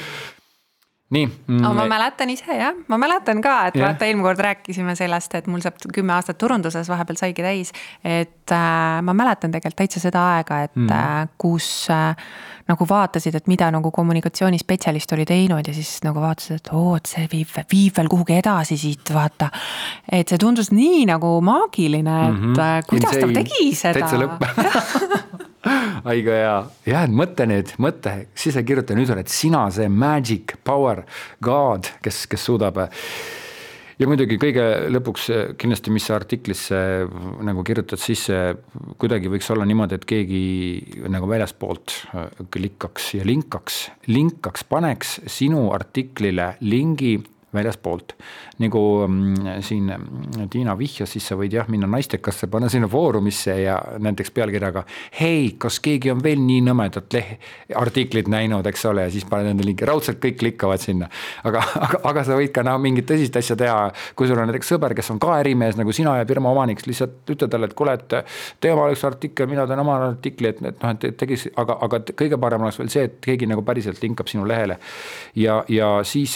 [1.10, 1.64] nii mm..
[1.64, 3.88] aga ma mäletan ise jah, ma mäletan ka, et yeah.
[3.88, 7.72] vaata eelmine kord rääkisime sellest, et mul saab kümme aastat turunduses vahepeal saigi täis.
[8.03, 10.91] et äh, ma mäletan tegelikult täitsa seda aega, et mm.
[10.91, 12.12] äh, kus äh,
[12.68, 17.08] nagu vaatasid, et mida nagu kommunikatsioonispetsialist oli teinud ja siis nagu vaatasid, et oo, et
[17.08, 19.47] see viib, viib veel kuhugi edasi siit, vaata.
[20.12, 22.89] et see tundus nii nagu maagiline, et mm -hmm.
[22.89, 24.01] kuidas ta tegi seda.
[24.01, 25.24] täitsa lõpp
[26.11, 26.38] aiga
[26.86, 31.03] hea, et mõtle nüüd, mõtle, siis sa kirjuta nüüd oled sina see magic power
[31.43, 32.80] god, kes, kes suudab.
[33.97, 36.82] ja muidugi kõige lõpuks kindlasti, mis sa artiklisse
[37.47, 38.57] nagu kirjutad sisse,
[38.97, 40.43] kuidagi võiks olla niimoodi, et keegi
[41.09, 41.95] nagu väljaspoolt
[42.53, 47.18] klikkaks ja linkaks, linkaks, paneks sinu artiklile lingi
[47.53, 48.13] väljaspoolt.
[48.59, 53.55] nagu mm, siin mm, Tiina vihjas, siis sa võid jah minna naistekasse, panna sinna foorumisse
[53.61, 54.83] ja näiteks pealkirjaga.
[55.19, 57.37] hei, kas keegi on veel nii nõmedat leh-,
[57.75, 61.09] artiklit näinud, eks ole, ja siis paned enda linki, raudselt kõik klikkavad sinna.
[61.47, 63.79] aga, aga, aga sa võid ka noh, mingit tõsist asja teha,
[64.19, 67.31] kui sul on näiteks sõber, kes on ka ärimees nagu sina ja firma omanik, lihtsalt
[67.31, 68.19] ütle talle, et kuule, et
[68.59, 72.03] tee oma üks artikkel, mina teen oma artikli, et, et noh, et tegiks, aga, aga
[72.11, 74.81] kõige parem oleks veel see, et keegi nagu päriselt linkab sinu lehele.
[75.35, 76.35] ja, ja siis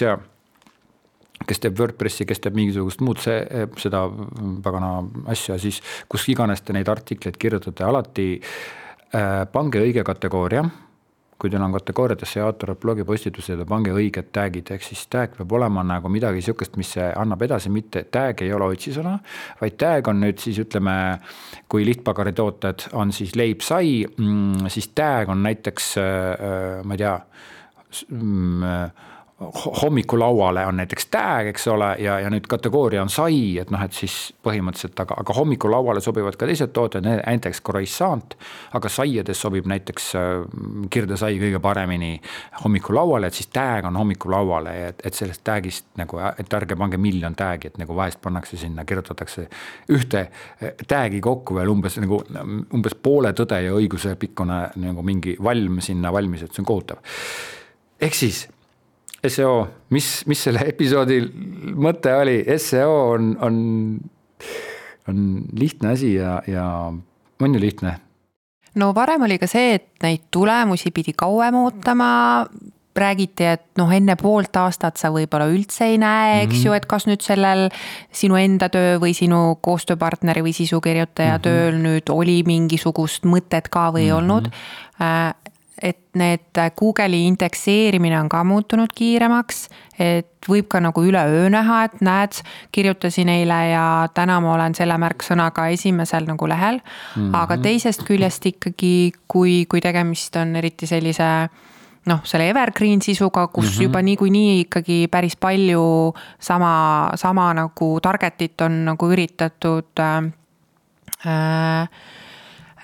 [1.48, 4.06] kes teeb Wordpressi, kes teeb mingisugust muud see, seda
[4.64, 4.94] pagana
[5.32, 5.82] asja, siis
[6.12, 10.66] kus iganes te neid artikleid kirjutate, alati äh, pange õige kategooria
[11.42, 15.82] kui teil on kategooriatesse jaotunud blogipostitused ja pange õiged tag'id, ehk siis tag peab olema
[15.86, 19.18] nagu midagi sihukest, mis annab edasi, mitte tag ei ole otsisõna.
[19.62, 20.94] vaid tag on nüüd siis ütleme,
[21.68, 27.16] kui lihtpagaritooted on siis leib-sai, mm, siis tag on näiteks, äh, äh, ma ei tea
[28.10, 29.10] mm,
[29.82, 33.96] hommikulauale on näiteks tag, eks ole, ja, ja nüüd kategooria on sai, et noh, et
[33.96, 34.16] siis
[34.46, 38.36] põhimõtteliselt, aga, aga hommikulauale sobivad ka teised tooted, näiteks croissant.
[38.74, 40.28] aga saiades sobib näiteks äh,
[40.94, 42.12] kirdesai kõige paremini
[42.64, 47.36] hommikulauale, et siis tag on hommikulauale, et, et sellest tag'ist nagu, et ärge pange miljon
[47.36, 49.48] tag'i, et nagu vahest pannakse sinna, kirjutatakse
[49.90, 52.22] ühte äh, tag'i kokku veel umbes nagu
[52.74, 57.02] umbes poole tõde ja õiguse pikkune nagu mingi valm sinna valmis, et see on kohutav.
[58.02, 58.46] ehk siis
[59.30, 61.22] seo, mis, mis selle episoodi
[61.76, 63.56] mõte oli, seo on, on,
[65.10, 66.66] on lihtne asi ja, ja
[67.42, 67.98] on ju lihtne?
[68.76, 72.12] no varem oli ka see, et neid tulemusi pidi kauem ootama
[72.98, 76.66] räägiti, et noh, enne poolt aastat sa võib-olla üldse ei näe, eks mm -hmm.
[76.66, 77.70] ju, et kas nüüd sellel
[78.12, 81.44] sinu enda töö või sinu koostööpartneri või sisukirjutaja mm -hmm.
[81.44, 84.18] tööl nüüd oli mingisugust mõtet ka või ei mm -hmm.
[84.18, 84.46] olnud
[85.02, 85.34] äh,
[85.82, 89.64] et need Google'i indekseerimine on ka muutunud kiiremaks,
[90.00, 92.38] et võib ka nagu üleöö näha, et näed,
[92.72, 97.18] kirjutasin eile ja täna ma olen selle märksõnaga esimesel nagu lehel mm.
[97.18, 97.36] -hmm.
[97.42, 101.32] aga teisest küljest ikkagi, kui, kui tegemist on eriti sellise
[102.06, 103.84] noh, selle evergreen sisuga, kus mm -hmm.
[103.84, 110.24] juba niikuinii ikkagi päris palju sama, sama nagu target'it on nagu üritatud äh,
[111.26, 111.90] äh,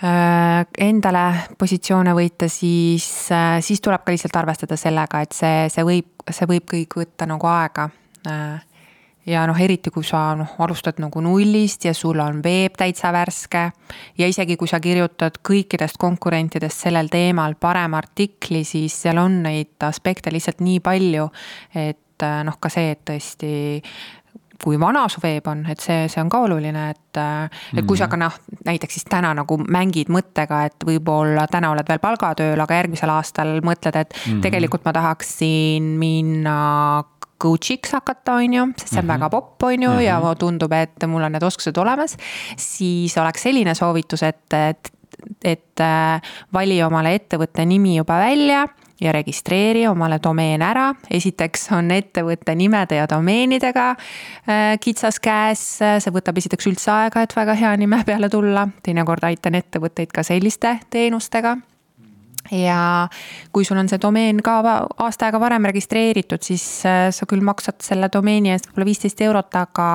[0.01, 1.25] endale
[1.57, 6.49] positsioone võita, siis, äh, siis tuleb ka lihtsalt arvestada sellega, et see, see võib, see
[6.49, 7.89] võib kõik võtta nagu aega.
[8.29, 8.59] Äh,
[9.27, 13.71] ja noh, eriti kui sa noh, alustad nagu nullist ja sul on veeb täitsa värske.
[14.17, 19.81] ja isegi kui sa kirjutad kõikidest konkurentidest sellel teemal parema artikli, siis seal on neid
[19.83, 21.29] aspekte lihtsalt nii palju.
[21.75, 23.91] et noh, ka see, et tõesti
[24.63, 27.19] kui vana su veeb on, et see, see on ka oluline, et.
[27.19, 28.11] et kui sa mhm.
[28.11, 28.37] ka noh,
[28.67, 33.59] näiteks siis täna nagu mängid mõttega, et võib-olla täna oled veel palgatööl, aga järgmisel aastal
[33.65, 34.41] mõtled, et mm -hmm.
[34.45, 36.57] tegelikult ma tahaksin minna
[37.41, 39.13] coach'iks hakata, on ju, sest see on mm -hmm.
[39.13, 40.01] väga popp, on ju mm, -hmm.
[40.01, 40.37] ja mhm.
[40.37, 42.17] tundub, et mul on need oskused olemas.
[42.57, 44.91] siis oleks selline soovitus, et, et,
[45.43, 46.21] et äh,
[46.53, 48.67] vali omale ettevõtte nimi juba välja
[49.01, 50.93] ja registreeri omale domeen ära.
[51.11, 57.35] esiteks on ettevõtte nimede ja domeenidega äh, kitsas käes, see võtab esiteks üldse aega, et
[57.35, 61.57] väga hea nime peale tulla, teinekord aitan ettevõtteid ka selliste teenustega
[62.51, 63.07] ja
[63.53, 67.81] kui sul on see domeen ka aasta aega varem registreeritud, siis äh, sa küll maksad
[67.85, 69.89] selle domeeni eest võib-olla viisteist eurot, aga,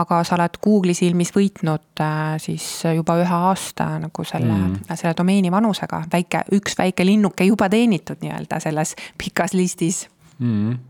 [0.00, 5.16] aga sa oled Google'i silmis võitnud äh, siis juba ühe aasta nagu selle mm., selle
[5.18, 6.04] domeeni vanusega.
[6.12, 10.06] väike, üks väike linnuke juba teenitud nii-öelda selles pikas listis
[10.38, 10.80] mm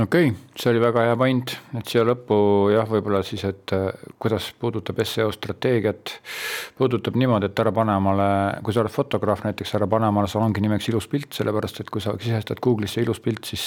[0.00, 2.36] okei okay,, see oli väga hea point, et siia lõppu
[2.72, 3.90] jah, võib-olla siis, et äh,
[4.20, 6.14] kuidas puudutab seo strateegiat.
[6.78, 8.28] puudutab niimoodi, et ära pane omale,
[8.64, 12.00] kui sa oled fotograaf näiteks, ära pane omale salongi nimeks ilus pilt, sellepärast et kui
[12.00, 13.66] sa sisestad Google'isse ilus pilt, siis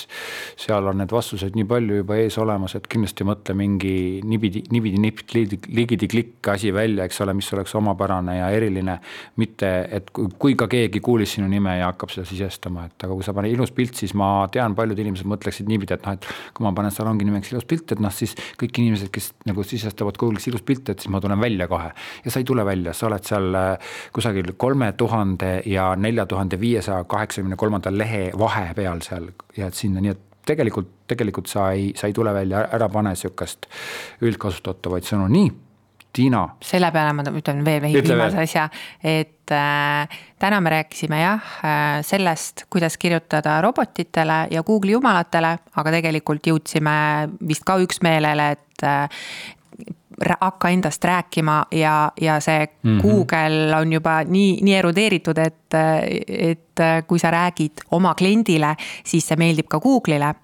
[0.66, 3.94] seal on need vastused nii palju juba ees olemas, et kindlasti mõtle mingi
[4.26, 8.98] nibidi, nibidi, nipt, ligidi klikk asi välja, eks ole, mis oleks omapärane ja eriline.
[9.36, 13.24] mitte, et kui ka keegi kuulis sinu nime ja hakkab seda sisestama, et aga kui
[13.26, 16.66] sa paned ilus pilt, siis ma tean, paljud inimesed mõtleksid niipidi, et noh, et kui
[16.66, 20.50] ma panen salongi nimeks ilus pilt, et noh, siis kõik inimesed, kes nagu sisestavad Google'is
[20.52, 21.92] ilus pilt, et siis ma tulen välja kohe.
[22.26, 26.60] ja sa ei tule välja, sa oled seal äh, kusagil kolme tuhande ja nelja tuhande
[26.60, 29.30] viiesaja kaheksakümne kolmanda lehe vahepeal seal.
[29.58, 33.70] Jääd sinna, nii et tegelikult, tegelikult sa ei, sa ei tule välja, ära pane sihukest
[34.26, 35.54] üldkasutatavaid sõnu, nii
[36.16, 36.46] Tiina.
[36.64, 38.70] selle peale ma ütlen veel viimase asja,
[39.04, 45.96] et äh, täna me rääkisime jah äh, sellest, kuidas kirjutada robotitele ja Google'i jumalatele, aga
[45.98, 46.96] tegelikult jõudsime
[47.48, 49.28] vist ka üksmeelele, et äh,
[50.40, 53.02] hakka endast rääkima ja, ja see mm -hmm.
[53.02, 55.74] Google on juba nii, nii erudeeritud, et,
[56.28, 60.36] et kui sa räägid oma kliendile, siis see meeldib ka Google'ile.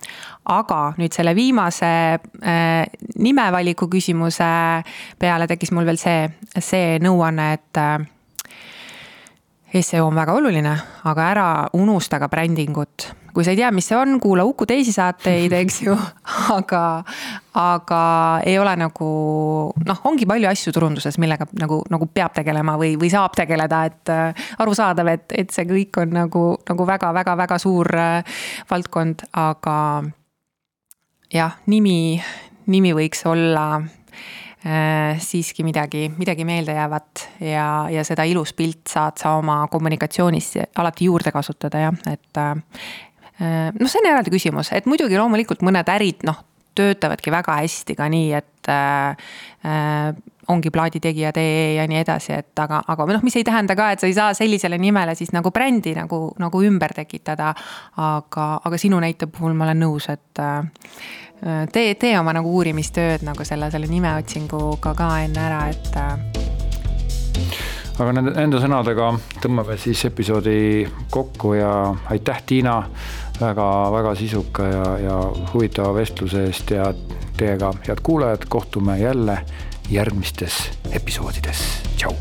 [0.45, 4.83] aga nüüd selle viimase äh, nimevaliku küsimuse
[5.19, 8.07] peale tekkis mul veel see, see nõuanne, et äh,
[9.79, 10.73] seo on väga oluline,
[11.07, 11.47] aga ära
[11.79, 13.11] unusta ka brändingut.
[13.31, 15.93] kui sa ei tea, mis see on, kuula Uku teisi saateid, eks ju,
[16.57, 16.81] aga,
[17.55, 18.01] aga
[18.43, 19.11] ei ole nagu
[19.87, 24.11] noh, ongi palju asju turunduses, millega nagu, nagu peab tegelema või, või saab tegeleda, et
[24.11, 29.77] äh, arusaadav, et, et see kõik on nagu, nagu väga-väga-väga suur äh, valdkond, aga
[31.31, 32.19] jah, nimi,
[32.67, 33.79] nimi võiks olla
[34.61, 41.33] siiski midagi, midagi meeldejäävat ja, ja seda ilus pilt saad sa oma kommunikatsioonis alati juurde
[41.33, 42.37] kasutada jah, et.
[42.37, 46.43] Äh, noh, see on eraldi küsimus, et muidugi loomulikult mõned ärid noh,
[46.77, 49.31] töötavadki väga hästi ka nii, et äh,
[49.65, 54.01] äh ongi plaaditegija.ee ja nii edasi, et aga, aga noh, mis ei tähenda ka, et
[54.01, 57.53] sa ei saa sellisele nimele siis nagu brändi nagu, nagu ümber tekitada.
[57.97, 60.65] aga, aga sinu näite puhul ma olen nõus, et äh,
[61.71, 66.11] tee, tee oma nagu uurimistööd nagu selle, selle nimeotsinguga ka enne ära, et äh.
[67.97, 69.11] aga nende, nende sõnadega
[69.41, 71.73] tõmbame siis episoodi kokku ja
[72.13, 72.77] aitäh, Tiina
[73.41, 75.17] väga-väga sisuka ja, ja
[75.53, 76.91] huvitava vestluse eest ja
[77.37, 79.41] teiega, head kuulajad, kohtume jälle
[79.89, 80.61] järgmistes
[80.93, 81.65] episoodides,
[81.97, 82.15] tšau